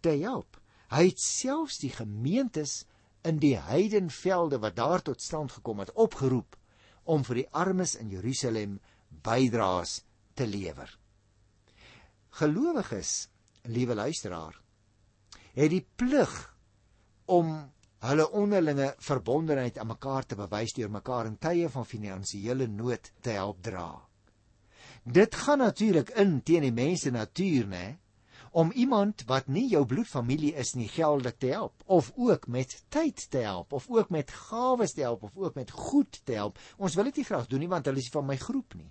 te 0.01 0.11
help. 0.11 0.61
Hy 0.89 1.11
het 1.11 1.21
selfs 1.21 1.79
die 1.83 1.93
gemeentes 1.93 2.85
in 3.29 3.41
die 3.43 3.57
heidenvelde 3.61 4.61
wat 4.63 4.77
daar 4.79 5.03
tot 5.05 5.23
stand 5.23 5.53
gekom 5.53 5.83
het 5.83 5.93
opgeroep 5.93 6.57
om 7.05 7.25
vir 7.25 7.43
die 7.43 7.49
armes 7.57 7.97
in 8.01 8.13
Jerusalem 8.13 8.79
bydraes 9.25 10.03
te 10.37 10.47
lewer. 10.47 10.89
Gelowiges, 12.41 13.29
liewe 13.69 13.95
luisteraar, 13.95 14.57
het 15.57 15.71
die 15.73 15.85
plig 15.97 16.35
om 17.27 17.53
hulle 18.05 18.29
onderlinge 18.31 18.93
verbondenheid 19.03 19.79
aan 19.79 19.91
mekaar 19.91 20.27
te 20.27 20.37
bewys 20.39 20.75
deur 20.77 20.91
mekaar 20.93 21.27
in 21.27 21.39
tye 21.43 21.69
van 21.73 21.87
finansiële 21.89 22.69
nood 22.71 23.11
te 23.21 23.35
help 23.37 23.63
dra. 23.67 23.89
Dit 25.03 25.35
gaan 25.35 25.65
natuurlik 25.65 26.13
in 26.21 26.39
teen 26.43 26.69
die 26.69 26.75
mense 26.75 27.11
natuur, 27.11 27.67
né? 27.67 27.87
Om 28.51 28.71
iemand 28.73 29.25
wat 29.29 29.47
nie 29.47 29.67
jou 29.69 29.85
bloedfamilie 29.87 30.55
is 30.55 30.75
nie 30.75 30.89
geldelik 30.89 31.39
te 31.39 31.53
help 31.53 31.83
of 31.87 32.13
ook 32.17 32.47
met 32.47 32.85
tyd 32.89 33.31
te 33.31 33.39
help 33.45 33.73
of 33.73 33.89
ook 33.89 34.11
met 34.11 34.31
gawes 34.31 34.93
te 34.93 35.01
help 35.01 35.23
of 35.23 35.37
ook 35.37 35.55
met 35.55 35.71
goed 35.71 36.21
te 36.25 36.33
help. 36.33 36.59
Ons 36.77 36.95
wil 36.95 37.05
dit 37.11 37.17
nie 37.17 37.29
graag 37.29 37.47
doen 37.47 37.61
nie 37.65 37.69
want 37.69 37.87
hulle 37.87 38.01
is 38.01 38.13
van 38.15 38.27
my 38.27 38.37
groep 38.37 38.75
nie. 38.75 38.91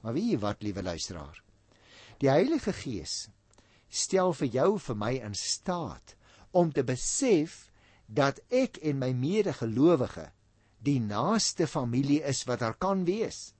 Maar 0.00 0.12
weet 0.12 0.30
jy 0.30 0.38
wat, 0.38 0.62
liewe 0.62 0.82
luisteraar? 0.82 1.42
Die 2.18 2.30
Heilige 2.30 2.72
Gees 2.72 3.28
stel 3.88 4.32
vir 4.32 4.48
jou 4.48 4.70
vir 4.82 4.96
my 4.98 5.12
in 5.22 5.34
staat 5.34 6.16
om 6.50 6.72
te 6.72 6.84
besef 6.86 7.66
dat 8.06 8.40
ek 8.48 8.78
en 8.82 8.98
my 9.02 9.12
medegelowige 9.12 10.30
die 10.86 11.00
naaste 11.00 11.66
familie 11.66 12.22
is 12.22 12.44
wat 12.46 12.62
daar 12.62 12.76
kan 12.78 13.04
wees. 13.04 13.52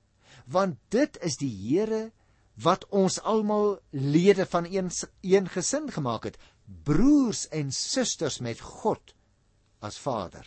Want 0.47 0.79
dit 0.95 1.19
is 1.27 1.39
die 1.41 1.51
Here 1.51 2.11
wat 2.63 2.87
ons 2.89 3.19
almal 3.21 3.79
lede 3.91 4.47
van 4.47 4.65
een 4.65 4.91
een 5.21 5.49
gesin 5.49 5.91
gemaak 5.93 6.25
het, 6.25 6.39
broers 6.85 7.49
en 7.49 7.73
susters 7.73 8.39
met 8.41 8.61
God 8.61 9.15
as 9.81 9.99
Vader. 9.99 10.47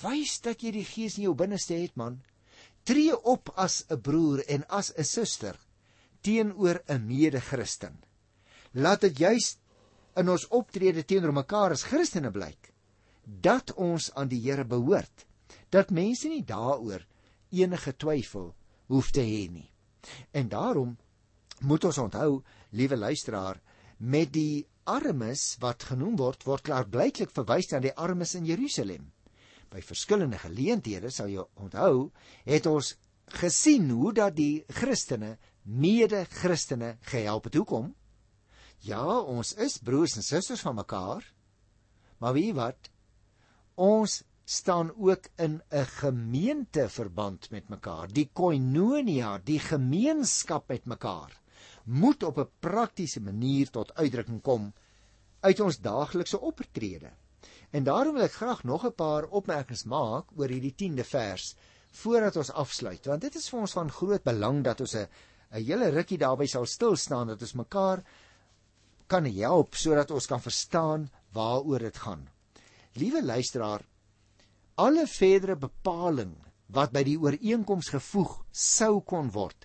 Wys 0.00 0.40
dat 0.40 0.62
jy 0.62 0.72
die 0.72 0.84
Gees 0.84 1.16
in 1.18 1.28
jou 1.28 1.34
binneste 1.34 1.74
het, 1.74 1.96
man. 1.96 2.22
Tree 2.84 3.14
op 3.16 3.52
as 3.56 3.84
'n 3.90 4.00
broer 4.00 4.44
en 4.48 4.64
as 4.68 4.92
'n 4.96 5.04
suster 5.04 5.58
teenoor 6.20 6.82
'n 6.88 7.06
mede-Christen. 7.06 8.02
Laat 8.72 9.00
dit 9.00 9.18
juis 9.18 9.58
in 10.16 10.28
ons 10.28 10.48
optrede 10.48 11.04
teenoor 11.04 11.32
mekaar 11.32 11.70
as 11.70 11.82
Christene 11.82 12.30
blyk 12.30 12.72
dat 13.24 13.74
ons 13.74 14.12
aan 14.14 14.28
die 14.28 14.40
Here 14.40 14.64
behoort, 14.64 15.26
dat 15.70 15.90
mense 15.90 16.28
nie 16.28 16.44
daaroor 16.44 17.06
enige 17.50 17.96
twyfel 17.96 18.54
hoef 18.86 19.10
te 19.10 19.20
hê 19.20 19.50
nie. 19.50 19.70
En 20.32 20.48
daarom 20.48 20.96
moet 21.60 21.84
ons 21.84 21.98
onthou, 21.98 22.42
liewe 22.70 22.96
luisteraar, 22.96 23.60
met 23.96 24.32
die 24.32 24.66
armes 24.84 25.56
wat 25.60 25.88
genoem 25.90 26.16
word, 26.20 26.44
word 26.44 26.66
klaar 26.66 26.88
blyklik 26.88 27.32
verwys 27.34 27.70
na 27.72 27.80
die 27.80 27.94
armes 27.94 28.34
in 28.38 28.46
Jerusalem. 28.46 29.12
By 29.72 29.82
verskillende 29.82 30.38
geleenthede 30.38 31.10
sal 31.10 31.30
jy 31.32 31.44
onthou, 31.54 32.10
het 32.46 32.66
ons 32.70 32.94
gesien 33.40 33.88
hoe 33.90 34.12
dat 34.14 34.36
die 34.36 34.64
Christene 34.68 35.36
mede-Christene 35.62 36.96
gehelp 37.10 37.48
het. 37.48 37.56
Hoekom? 37.58 37.94
Ja, 38.86 39.02
ons 39.18 39.54
is 39.58 39.80
broers 39.82 40.14
en 40.16 40.22
susters 40.22 40.62
van 40.62 40.76
mekaar. 40.78 41.24
Maar 42.22 42.36
wie 42.36 42.52
wat? 42.54 42.92
ons 43.76 44.22
staan 44.48 44.92
ook 44.94 45.24
in 45.36 45.62
'n 45.70 45.84
gemeenteverband 45.84 47.50
met 47.50 47.68
mekaar. 47.68 48.08
Die 48.08 48.30
koinonia, 48.32 49.38
die 49.44 49.58
gemeenskap 49.58 50.68
met 50.68 50.84
mekaar 50.84 51.40
moet 51.84 52.22
op 52.22 52.38
'n 52.38 52.50
praktiese 52.60 53.20
manier 53.20 53.70
tot 53.70 53.94
uitdrukking 53.94 54.42
kom 54.42 54.72
uit 55.40 55.60
ons 55.60 55.80
daaglikse 55.80 56.40
optrede. 56.40 57.10
En 57.70 57.84
daarom 57.84 58.14
wil 58.14 58.22
ek 58.22 58.32
graag 58.32 58.64
nog 58.64 58.86
'n 58.86 58.94
paar 58.94 59.24
opmerkings 59.24 59.84
maak 59.84 60.30
oor 60.36 60.48
hierdie 60.48 60.74
10de 60.74 61.04
vers 61.04 61.56
voordat 61.90 62.36
ons 62.36 62.50
afsluit, 62.50 63.06
want 63.06 63.20
dit 63.20 63.34
is 63.34 63.48
vir 63.48 63.60
ons 63.60 63.72
van 63.72 63.90
groot 63.90 64.22
belang 64.22 64.64
dat 64.64 64.80
ons 64.80 64.94
'n 64.94 65.08
'n 65.50 65.64
hele 65.64 65.88
rukkie 65.88 66.18
daarby 66.18 66.46
sal 66.46 66.66
stil 66.66 66.96
staan 66.96 67.26
dat 67.26 67.40
ons 67.40 67.52
mekaar 67.52 68.04
kan 69.06 69.24
help 69.24 69.74
sodat 69.74 70.10
ons 70.10 70.26
kan 70.26 70.40
verstaan 70.40 71.10
waaroor 71.32 71.78
dit 71.78 71.96
gaan. 71.96 72.28
Liewe 72.92 73.24
luisteraar, 73.24 73.82
alle 74.76 75.06
verdere 75.08 75.56
bepaling 75.56 76.34
wat 76.76 76.92
by 76.92 77.02
die 77.06 77.16
ooreenkoms 77.16 77.88
gevoeg 77.94 78.32
sou 78.52 79.00
kon 79.08 79.30
word, 79.32 79.64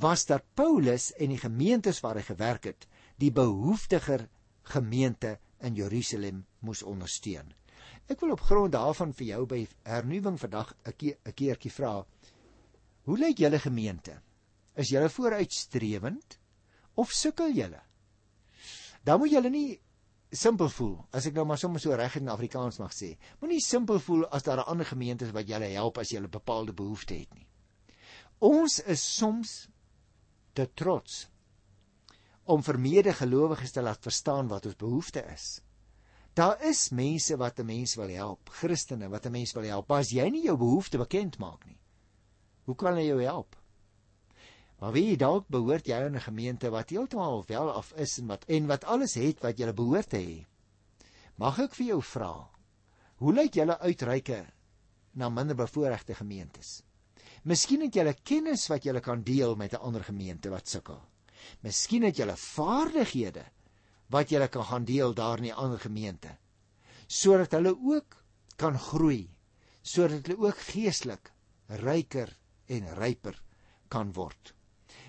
was 0.00 0.24
dat 0.28 0.46
Paulus 0.56 1.10
en 1.20 1.32
die 1.34 1.40
gemeentes 1.40 2.00
waar 2.04 2.20
hy 2.20 2.24
gewerk 2.24 2.70
het, 2.70 2.86
die 3.20 3.32
behoeftiger 3.32 4.26
gemeente 4.72 5.36
in 5.64 5.76
Jerusalem 5.76 6.44
moes 6.64 6.82
ondersteun. 6.84 7.52
Ek 8.08 8.20
wil 8.22 8.34
op 8.36 8.44
grond 8.46 8.72
daarvan 8.72 9.12
vir 9.16 9.26
jou 9.32 9.42
by 9.50 9.60
hernuwing 9.84 10.38
vandag 10.40 10.74
'n 10.86 10.92
keer 10.96 11.16
'n 11.24 11.32
keertjie 11.32 11.72
vra. 11.72 12.06
Hoe 13.04 13.18
lyk 13.18 13.38
julle 13.38 13.58
gemeente? 13.58 14.20
Is 14.76 14.90
julle 14.90 15.08
vooruitstrewend 15.08 16.38
of 16.94 17.10
sukkel 17.10 17.52
julle? 17.52 17.82
Dan 19.04 19.18
moet 19.18 19.30
julle 19.30 19.50
nie 19.50 19.80
simpel 20.36 20.68
voel, 20.68 20.96
as 21.12 21.26
ek 21.26 21.34
nou 21.34 21.44
maar 21.48 21.58
sommer 21.58 21.80
so 21.80 21.94
reg 21.96 22.16
in 22.16 22.28
Afrikaans 22.28 22.78
mag 22.78 22.92
sê. 22.94 23.14
Moenie 23.40 23.60
simpel 23.60 24.00
voel 24.00 24.26
as 24.26 24.42
daar 24.42 24.58
'n 24.58 24.70
ander 24.72 24.86
gemeente 24.86 25.24
is 25.24 25.32
wat 25.32 25.48
julle 25.48 25.68
help 25.74 25.98
as 25.98 26.12
'n 26.12 26.28
bepaalde 26.30 26.72
behoefte 26.72 27.14
het 27.14 27.34
nie. 27.34 27.46
Ons 28.38 28.80
is 28.80 29.16
soms 29.16 29.68
te 30.54 30.66
trots 30.74 31.28
om 32.44 32.62
vir 32.62 32.78
medegelowiges 32.78 33.72
te 33.72 33.82
laat 33.82 34.02
verstaan 34.02 34.48
wat 34.48 34.66
ons 34.66 34.76
behoefte 34.76 35.24
is. 35.32 35.60
Daar 36.36 36.60
is 36.62 36.90
mense 36.90 37.36
wat 37.36 37.58
'n 37.58 37.66
mens 37.66 37.94
wil 37.94 38.08
help, 38.08 38.48
Christene 38.48 39.08
wat 39.08 39.26
'n 39.26 39.32
mens 39.32 39.52
wil 39.52 39.64
help, 39.64 39.90
as 39.90 40.10
jy 40.10 40.28
nie 40.28 40.44
jou 40.44 40.56
behoefte 40.56 40.98
bekend 40.98 41.38
maak 41.38 41.64
nie, 41.66 41.78
hoe 42.64 42.74
kan 42.74 42.94
hulle 42.94 43.06
jou 43.06 43.22
help? 43.22 43.56
Maar 44.80 44.92
wie 44.92 45.16
dalk 45.16 45.48
behoort 45.48 45.86
jy 45.86 45.96
aan 45.96 46.16
'n 46.16 46.26
gemeente 46.28 46.70
wat 46.70 46.90
heeltemal 46.90 47.44
wel 47.48 47.72
af 47.72 47.92
is 47.96 48.18
en 48.18 48.26
wat 48.26 48.44
en 48.44 48.66
wat 48.66 48.84
alles 48.84 49.14
het 49.14 49.40
wat 49.40 49.58
jy 49.58 49.72
behoort 49.72 50.10
te 50.10 50.16
hê. 50.16 50.46
Mag 51.36 51.58
ek 51.58 51.74
vir 51.74 51.86
jou 51.86 52.02
vra? 52.02 52.50
Hoe 53.16 53.32
lyk 53.32 53.54
julle 53.54 53.78
uitreike 53.78 54.46
na 55.14 55.28
minder 55.28 55.56
bevoorregte 55.56 56.14
gemeentes. 56.14 56.82
Miskien 57.44 57.80
het 57.86 57.94
jy 57.94 58.14
kennis 58.22 58.68
wat 58.68 58.84
jy 58.84 59.00
kan 59.00 59.22
deel 59.22 59.56
met 59.56 59.72
'n 59.72 59.80
ander 59.80 60.04
gemeente 60.04 60.50
wat 60.50 60.68
sukkel. 60.68 61.00
Miskien 61.62 62.02
het 62.02 62.16
jy 62.18 62.26
vaardighede 62.36 63.44
wat 64.10 64.30
jy 64.30 64.48
kan 64.48 64.64
gaan 64.64 64.84
deel 64.84 65.14
daar 65.14 65.38
in 65.38 65.44
die 65.44 65.54
ander 65.54 65.78
gemeente 65.78 66.38
sodat 67.08 67.52
hulle 67.52 67.70
ook 67.70 68.16
kan 68.56 68.78
groei, 68.78 69.30
sodat 69.82 70.26
hulle 70.26 70.48
ook 70.48 70.58
geestelik 70.58 71.32
ryker 71.68 72.36
en 72.66 72.94
ryper 72.98 73.42
kan 73.88 74.12
word. 74.12 74.55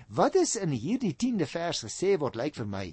Wat 0.08 0.34
is 0.34 0.56
in 0.56 0.72
hierdie 0.72 1.12
10de 1.12 1.46
vers 1.46 1.82
gesê 1.84 2.14
word 2.20 2.36
lyk 2.40 2.56
vir 2.56 2.68
my 2.68 2.86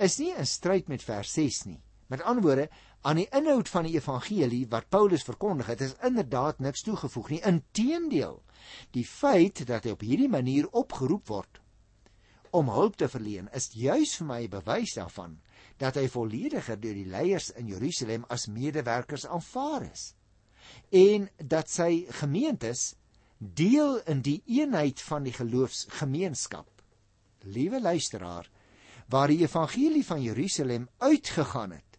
is 0.00 0.18
nie 0.20 0.30
in 0.32 0.48
stryd 0.48 0.88
met 0.88 1.04
vers 1.04 1.32
6 1.36 1.64
nie. 1.68 1.80
Met 2.08 2.22
ander 2.22 2.44
woorde, 2.44 2.66
aan 3.04 3.20
die 3.20 3.28
inhoud 3.34 3.68
van 3.68 3.84
die 3.84 3.96
evangelie 3.96 4.64
wat 4.72 4.88
Paulus 4.92 5.24
verkondig 5.26 5.68
het, 5.72 5.80
is 5.84 5.96
inderdaad 6.04 6.60
niks 6.64 6.84
toegevoeg 6.86 7.30
nie. 7.30 7.40
Inteendeel, 7.48 8.40
die 8.96 9.04
feit 9.04 9.64
dat 9.68 9.84
hy 9.84 9.94
op 9.96 10.04
hierdie 10.04 10.30
manier 10.32 10.68
opgeroep 10.72 11.28
word 11.28 11.62
om 12.56 12.70
hulp 12.72 12.94
te 12.96 13.08
verleen, 13.10 13.50
is 13.52 13.68
juis 13.76 14.14
vir 14.16 14.26
my 14.26 14.40
'n 14.44 14.50
bewys 14.50 14.94
daarvan 14.96 15.40
dat 15.76 15.96
hy 16.00 16.06
vollediger 16.08 16.80
deur 16.80 16.94
die 16.94 17.10
leiers 17.10 17.50
in 17.50 17.68
Jerusalem 17.68 18.24
as 18.32 18.46
medewerkers 18.48 19.26
aanvaar 19.26 19.90
is 19.92 20.14
en 20.90 21.28
dat 21.36 21.70
sy 21.70 22.06
gemeentes 22.20 22.94
deel 23.38 24.00
in 24.08 24.22
die 24.24 24.42
eenheid 24.46 25.00
van 25.02 25.26
die 25.26 25.32
geloofsgemeenskap. 25.32 26.68
Liewe 27.44 27.80
luisteraar, 27.80 28.50
waar 29.08 29.28
die 29.28 29.42
evangelie 29.44 30.04
van 30.04 30.22
Jerusalem 30.22 30.88
uitgegaan 30.98 31.70
het, 31.70 31.98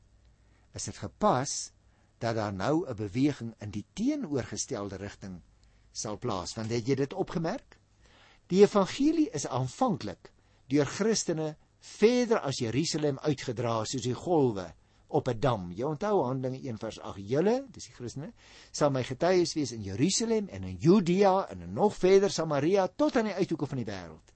is 0.73 0.83
dit 0.83 0.97
gepas 0.97 1.71
dat 2.17 2.35
daar 2.35 2.53
nou 2.53 2.89
'n 2.89 2.95
beweging 2.95 3.53
in 3.59 3.69
die 3.69 3.85
teenoorgestelde 3.93 4.95
rigting 4.95 5.41
sal 5.91 6.17
plaasvind. 6.17 6.69
Het 6.69 6.87
jy 6.87 6.95
dit 6.95 7.13
opgemerk? 7.13 7.77
Die 8.47 8.61
evangelie 8.61 9.29
is 9.29 9.47
aanvanklik 9.47 10.31
deur 10.67 10.85
Christene 10.85 11.55
verder 11.79 12.39
as 12.39 12.59
Jerusalem 12.59 13.19
uitgedra 13.19 13.85
soos 13.85 14.01
die 14.01 14.13
golwe 14.13 14.73
op 15.07 15.27
'n 15.27 15.39
dam. 15.39 15.71
Jy 15.71 15.83
onthou 15.83 16.23
Handelinge 16.23 16.67
1 16.67 16.77
vers 16.77 16.99
8. 16.99 17.29
Julle, 17.29 17.65
dis 17.71 17.85
die 17.85 17.93
Christene, 17.93 18.33
sal 18.71 18.89
my 18.91 19.03
getuies 19.03 19.53
wees 19.53 19.71
in 19.71 19.81
Jerusalem 19.81 20.47
en 20.47 20.63
in 20.63 20.75
Judea 20.75 21.47
en 21.49 21.61
in 21.61 21.73
nog 21.73 21.95
verder 21.95 22.31
Samaria 22.31 22.87
tot 22.87 23.15
aan 23.15 23.25
die 23.25 23.33
uithoeke 23.33 23.65
van 23.65 23.77
die 23.77 23.85
wêreld. 23.85 24.33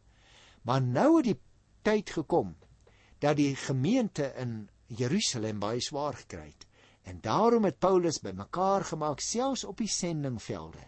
Maar 0.61 0.81
nou 0.81 1.17
het 1.17 1.25
die 1.25 1.39
tyd 1.81 2.09
gekom 2.09 2.55
dat 3.19 3.37
die 3.37 3.55
gemeente 3.55 4.33
in 4.37 4.69
Jerusalem 4.87 5.59
baie 5.59 5.81
swaar 5.81 6.13
gekry 6.13 6.45
het. 6.45 6.65
En 7.03 7.21
daarom 7.21 7.63
het 7.63 7.79
Paulus 7.79 8.19
bymekaar 8.19 8.83
gemaak 8.85 9.19
selfs 9.19 9.63
op 9.63 9.77
die 9.77 9.89
sendingvelde. 9.89 10.83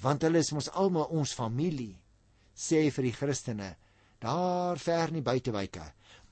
Want 0.00 0.22
hulle 0.22 0.38
is 0.38 0.52
mos 0.52 0.70
almal 0.70 1.10
ons 1.10 1.34
familie, 1.34 2.00
sê 2.54 2.90
vir 2.90 3.08
die 3.08 3.16
Christene 3.16 3.76
daar 4.24 4.78
ver 4.78 5.10
in 5.10 5.20
die 5.20 5.26
buitewyke. 5.26 5.84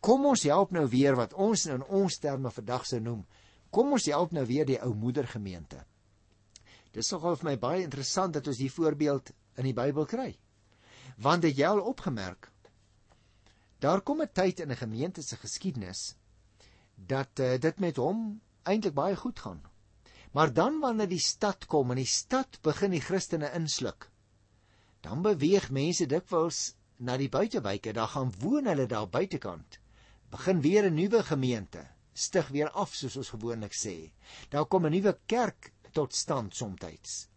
Kom 0.02 0.26
ons 0.26 0.42
help 0.50 0.72
nou 0.74 0.84
weer 0.90 1.16
wat 1.16 1.34
ons 1.34 1.66
in 1.70 1.82
ons 1.86 2.18
terme 2.18 2.50
vandag 2.50 2.86
sou 2.86 3.00
noem. 3.00 3.22
Kom 3.70 3.92
ons 3.94 4.06
help 4.10 4.32
nou 4.34 4.44
weer 4.46 4.66
die 4.66 4.80
ou 4.82 4.92
moedergemeente. 4.98 5.84
Dis 6.92 7.10
nogal 7.14 7.38
vir 7.40 7.52
my 7.52 7.58
baie 7.58 7.84
interessant 7.86 8.34
dat 8.34 8.48
ons 8.50 8.58
hier 8.58 8.72
voorbeeld 8.74 9.30
in 9.56 9.70
die 9.70 9.76
Bybel 9.76 10.08
kry. 10.10 10.32
Want 11.22 11.46
het 11.46 11.56
jy 11.56 11.68
al 11.70 11.84
opgemerk 11.86 12.52
Daar 13.82 14.00
kom 14.06 14.22
'n 14.22 14.30
tyd 14.32 14.60
in 14.60 14.70
'n 14.70 14.76
gemeente 14.76 15.22
se 15.22 15.36
geskiedenis 15.36 16.14
dat 16.94 17.38
uh, 17.38 17.58
dit 17.58 17.78
met 17.78 17.96
hom 17.96 18.40
eintlik 18.62 18.94
baie 18.94 19.16
goed 19.16 19.38
gaan. 19.38 19.62
Maar 20.30 20.52
dan 20.52 20.78
wanneer 20.80 21.08
die 21.08 21.18
stad 21.18 21.66
kom 21.66 21.90
en 21.90 21.96
die 21.96 22.06
stad 22.06 22.58
begin 22.62 22.90
die 22.90 23.00
Christene 23.00 23.50
insluk, 23.52 24.10
dan 25.00 25.22
beweeg 25.22 25.70
mense 25.70 26.06
dikwels 26.06 26.74
na 26.96 27.16
die 27.16 27.28
buitewyke, 27.28 27.92
daar 27.92 28.08
gaan 28.08 28.32
woon 28.38 28.66
hulle 28.66 28.86
daar 28.86 29.08
buitekant. 29.08 29.81
Begin 30.32 30.60
weer 30.64 30.84
'n 30.88 30.94
nuwe 30.94 31.22
gemeente, 31.22 31.82
stig 32.12 32.48
weer 32.48 32.70
af 32.70 32.94
soos 32.94 33.16
ons 33.16 33.28
gewoonlik 33.34 33.74
sê. 33.76 34.12
Daar 34.48 34.64
kom 34.64 34.86
'n 34.86 34.90
nuwe 34.90 35.18
kerk 35.26 35.72
tot 35.92 36.14
stand 36.14 36.56
soms. 36.56 37.28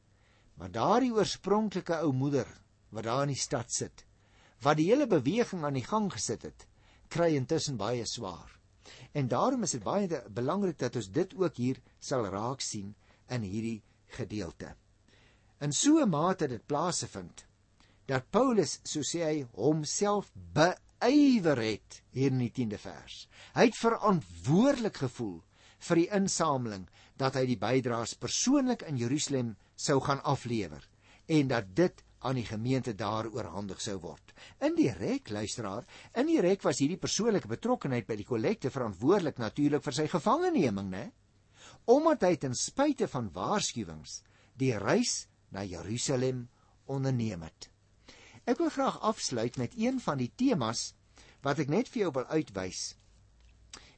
Maar 0.56 0.72
daardie 0.72 1.12
oorspronklike 1.14 1.96
ou 2.00 2.14
moeder 2.14 2.48
wat 2.90 3.04
daar 3.04 3.22
in 3.22 3.34
die 3.34 3.42
stad 3.42 3.72
sit, 3.72 4.06
wat 4.62 4.78
die 4.78 4.88
hele 4.88 5.08
beweging 5.08 5.64
aan 5.64 5.74
die 5.74 5.84
gang 5.84 6.12
gesit 6.12 6.42
het, 6.42 6.68
kry 7.08 7.36
intussen 7.36 7.78
baie 7.78 8.06
swaar. 8.06 8.60
En 9.12 9.28
daarom 9.28 9.64
is 9.64 9.72
dit 9.72 9.84
baie 9.84 10.24
belangrik 10.30 10.80
dat 10.80 10.96
ons 10.96 11.12
dit 11.12 11.36
ook 11.36 11.56
hier 11.56 11.82
sal 12.00 12.26
raak 12.26 12.62
sien 12.62 12.96
in 13.28 13.42
hierdie 13.42 13.84
gedeelte. 14.08 14.76
In 15.60 15.74
so 15.74 16.00
'n 16.00 16.10
mate 16.10 16.48
dit 16.48 16.66
plaasvind 16.66 17.46
dat 18.06 18.30
Paulus, 18.30 18.80
so 18.84 19.00
sê 19.02 19.24
hy, 19.24 19.48
homself 19.52 20.32
beywer 21.00 21.60
het 21.62 22.02
hier 22.16 22.32
in 22.32 22.42
die 22.42 22.52
10de 22.54 22.80
vers. 22.82 23.26
Hy 23.56 23.68
het 23.70 23.78
verantwoordelik 23.80 24.98
gevoel 25.04 25.40
vir 25.88 26.02
die 26.02 26.10
insameling 26.18 26.88
dat 27.20 27.38
hy 27.40 27.46
die 27.50 27.60
bydraes 27.60 28.16
persoonlik 28.20 28.86
in 28.88 28.98
Jerusalem 29.00 29.56
sou 29.76 30.00
gaan 30.04 30.24
aflewer 30.24 30.84
en 31.32 31.50
dat 31.52 31.72
dit 31.76 32.04
aan 32.26 32.40
die 32.40 32.46
gemeente 32.46 32.96
daar 32.98 33.28
oorhandig 33.30 33.82
sou 33.82 34.00
word. 34.02 34.34
In 34.66 34.74
die 34.78 34.90
rek 34.90 35.30
luisteraar, 35.30 35.86
in 36.18 36.30
die 36.30 36.42
rek 36.42 36.64
was 36.66 36.82
hierdie 36.82 37.02
persoonlike 37.02 37.50
betrokkenheid 37.52 38.08
by 38.08 38.18
die 38.18 38.26
kollekte 38.26 38.72
verantwoordelik 38.74 39.38
natuurlik 39.42 39.86
vir 39.86 39.98
sy 40.00 40.08
gevangeneming, 40.10 40.90
né? 40.90 41.06
Omdat 41.86 42.26
hy 42.26 42.34
ten 42.42 42.58
spyte 42.58 43.08
van 43.12 43.30
waarskuwings 43.34 44.24
die 44.58 44.74
reis 44.82 45.28
na 45.54 45.62
Jerusalem 45.68 46.48
onderneem 46.90 47.46
het. 47.46 47.70
Ek 48.46 48.62
wil 48.62 48.70
graag 48.70 49.00
afsluit 49.02 49.58
met 49.58 49.74
een 49.78 50.00
van 50.00 50.22
die 50.22 50.32
temas 50.36 50.94
wat 51.46 51.60
ek 51.60 51.70
net 51.70 51.90
vir 51.90 52.06
jou 52.06 52.14
wil 52.20 52.30
uitwys 52.30 52.94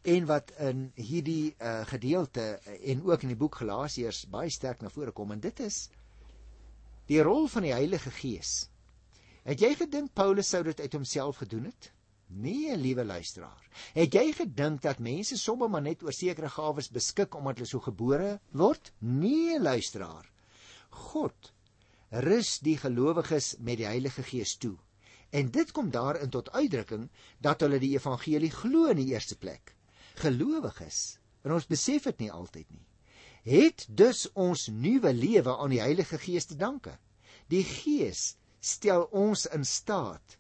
en 0.07 0.27
wat 0.29 0.53
in 0.63 0.87
hierdie 0.95 1.51
uh, 1.59 1.81
gedeelte 1.89 2.43
en 2.79 3.03
ook 3.03 3.25
in 3.25 3.33
die 3.33 3.39
boek 3.39 3.59
Galasiërs 3.59 4.25
baie 4.31 4.49
sterk 4.53 4.81
na 4.81 4.91
vore 4.93 5.11
kom 5.11 5.33
en 5.35 5.43
dit 5.43 5.59
is 5.65 5.87
Die 7.07 7.21
rol 7.23 7.45
van 7.47 7.63
die 7.63 7.71
Heilige 7.71 8.11
Gees. 8.11 8.67
Het 9.47 9.61
jy 9.63 9.69
gedink 9.79 10.11
Paulus 10.11 10.49
sou 10.51 10.59
dit 10.67 10.79
uit 10.83 10.95
homself 10.97 11.37
gedoen 11.39 11.69
het? 11.69 11.91
Nee, 12.27 12.75
liewe 12.75 13.05
luisteraar. 13.07 13.63
Het 13.95 14.17
jy 14.17 14.25
gedink 14.35 14.81
dat 14.83 14.99
mense 14.99 15.37
sommer 15.39 15.71
maar 15.71 15.85
net 15.85 16.03
oor 16.03 16.11
sekere 16.11 16.49
gawes 16.51 16.91
beskik 16.91 17.37
omdat 17.39 17.61
hulle 17.61 17.69
so 17.69 17.79
gebore 17.85 18.33
word? 18.51 18.91
Nee, 18.99 19.55
luisteraar. 19.59 20.27
God 21.13 21.53
rus 22.11 22.57
die 22.63 22.77
gelowiges 22.77 23.55
met 23.59 23.81
die 23.81 23.89
Heilige 23.89 24.23
Gees 24.23 24.57
toe. 24.57 24.75
En 25.29 25.51
dit 25.51 25.71
kom 25.71 25.91
daarin 25.91 26.29
tot 26.29 26.51
uitdrukking 26.51 27.09
dat 27.43 27.61
hulle 27.61 27.79
die 27.79 27.95
evangelie 27.97 28.51
glo 28.51 28.87
in 28.91 29.01
die 29.01 29.11
eerste 29.13 29.37
plek. 29.37 29.75
Gelowiges, 30.15 31.19
en 31.43 31.57
ons 31.57 31.67
besef 31.67 32.07
dit 32.07 32.25
nie 32.25 32.31
altyd 32.31 32.69
nie 32.71 32.87
het 33.47 33.85
dus 33.87 34.25
ons 34.35 34.67
nuwe 34.67 35.13
lewe 35.13 35.55
aan 35.55 35.71
die 35.71 35.81
Heilige 35.81 36.19
Gees 36.19 36.49
te 36.49 36.57
danke. 36.59 36.97
Die 37.47 37.63
Gees 37.63 38.35
stel 38.59 39.07
ons 39.15 39.45
in 39.55 39.63
staat 39.65 40.35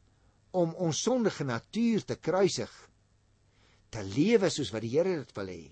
om 0.51 0.73
ons 0.75 1.01
sondige 1.01 1.45
natuur 1.47 2.03
te 2.03 2.17
kruisig, 2.19 2.71
te 3.89 4.03
lewe 4.03 4.49
soos 4.51 4.73
wat 4.73 4.83
die 4.83 4.91
Here 4.91 5.21
dit 5.21 5.35
wil 5.37 5.51
hê. 5.53 5.63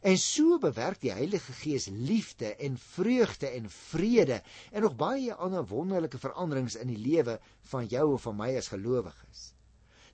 En 0.00 0.18
so 0.18 0.58
bewerk 0.58 1.00
die 1.00 1.12
Heilige 1.12 1.52
Gees 1.52 1.86
liefde 1.86 2.54
en 2.54 2.78
vreugde 2.78 3.48
en 3.48 3.70
vrede 3.70 4.42
en 4.72 4.82
nog 4.82 4.96
baie 4.96 5.34
ander 5.34 5.66
wonderlike 5.66 6.18
veranderings 6.18 6.76
in 6.76 6.88
die 6.92 7.00
lewe 7.00 7.38
van 7.70 7.86
jou 7.86 8.12
of 8.12 8.26
van 8.28 8.36
my 8.36 8.50
as 8.56 8.68
gelowiges. 8.72 9.52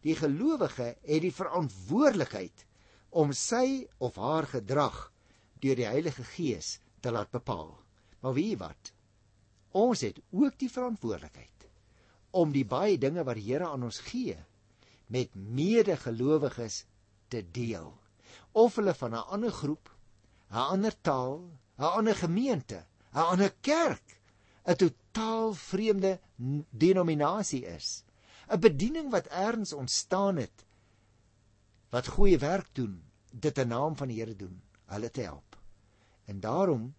Die 0.02 0.16
gelowige 0.18 0.94
het 1.02 1.22
die 1.22 1.34
verantwoordelikheid 1.34 2.66
om 3.10 3.32
sy 3.36 3.86
of 3.98 4.16
haar 4.16 4.48
gedrag 4.50 5.04
deur 5.62 5.78
die 5.78 5.86
Heilige 5.86 6.24
Gees 6.34 6.78
te 7.00 7.10
laat 7.10 7.30
bepaal. 7.30 7.74
Maar 8.20 8.34
weet 8.34 8.50
jy 8.54 8.58
wat? 8.58 8.92
Ons 9.72 10.02
het 10.06 10.18
ook 10.30 10.58
die 10.58 10.70
verantwoordelikheid 10.70 11.48
om 12.32 12.52
die 12.52 12.64
baie 12.64 12.96
dinge 12.98 13.24
wat 13.28 13.36
die 13.36 13.50
Here 13.50 13.68
aan 13.68 13.84
ons 13.84 14.00
gee 14.08 14.38
met 15.12 15.34
medegelowiges 15.34 16.84
te 17.28 17.42
deel. 17.52 17.92
Of 18.52 18.76
hulle 18.76 18.94
van 18.94 19.14
'n 19.14 19.26
ander 19.34 19.52
groep, 19.52 19.88
'n 20.50 20.64
ander 20.74 20.94
taal, 21.00 21.38
'n 21.78 21.92
ander 21.98 22.14
gemeente, 22.14 22.84
'n 23.14 23.18
ander 23.32 23.52
kerk, 23.60 24.20
'n 24.66 24.76
totaal 24.76 25.54
vreemde 25.54 26.20
denominasie 26.70 27.64
is. 27.66 28.04
'n 28.48 28.60
Bediening 28.60 29.10
wat 29.10 29.26
ergens 29.26 29.72
ontstaan 29.72 30.36
het 30.36 30.64
wat 31.90 32.06
goeie 32.06 32.38
werk 32.38 32.68
doen, 32.72 33.02
dit 33.30 33.58
in 33.58 33.68
naam 33.68 33.96
van 33.96 34.08
die 34.08 34.20
Here 34.20 34.36
doen, 34.36 34.62
hulle 34.86 35.10
te 35.10 35.20
help. 35.20 35.58
En 36.24 36.40
daarom 36.40 36.94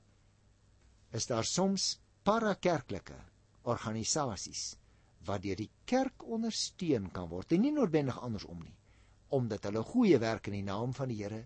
is 1.09 1.25
daar 1.25 1.45
soms 1.45 1.99
parakerklike 2.23 3.17
organisasies 3.61 4.75
wat 5.25 5.41
deur 5.41 5.55
die 5.55 5.71
kerk 5.85 6.23
ondersteun 6.23 7.11
kan 7.11 7.29
word 7.29 7.51
en 7.51 7.61
nie 7.61 7.71
noodwendig 7.71 8.19
andersom 8.21 8.59
nie 8.59 8.75
omdat 9.33 9.65
hulle 9.69 9.83
goeie 9.87 10.19
werk 10.21 10.47
in 10.51 10.59
die 10.59 10.67
naam 10.67 10.93
van 10.93 11.11
die 11.11 11.19
Here 11.23 11.43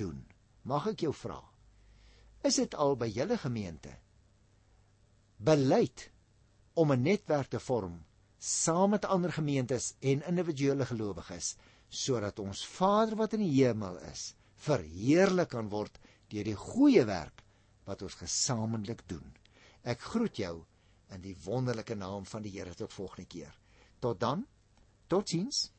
doen. 0.00 0.24
Mag 0.64 0.88
ek 0.92 1.06
jou 1.06 1.12
vra? 1.14 1.38
Is 2.44 2.58
dit 2.62 2.74
al 2.74 2.96
by 2.96 3.08
julle 3.12 3.38
gemeente 3.42 3.94
beleid 5.36 6.10
om 6.74 6.92
'n 6.92 7.02
netwerk 7.02 7.50
te 7.52 7.60
vorm 7.60 8.04
saam 8.38 8.90
met 8.90 9.04
ander 9.04 9.32
gemeentes 9.32 9.94
en 10.00 10.22
individuele 10.28 10.86
gelowiges 10.86 11.56
sodat 11.88 12.38
ons 12.38 12.66
Vader 12.66 13.16
wat 13.16 13.32
in 13.32 13.44
die 13.44 13.64
hemel 13.64 13.98
is 14.12 14.34
verheerlik 14.56 15.50
kan 15.52 15.68
word 15.68 15.98
deur 16.32 16.44
die 16.44 16.58
goeie 16.58 17.04
werk 17.04 17.44
wat 17.86 18.02
ons 18.02 18.18
gesamentlik 18.18 19.04
doen. 19.08 19.26
Ek 19.82 20.00
groet 20.00 20.38
jou 20.40 20.64
in 21.14 21.22
die 21.22 21.36
wonderlike 21.44 21.94
naam 21.94 22.26
van 22.26 22.42
die 22.42 22.50
Here 22.50 22.74
tot 22.74 22.92
volgende 22.92 23.28
keer. 23.30 23.52
Tot 24.00 24.20
dan. 24.20 24.46
Totsiens. 25.06 25.70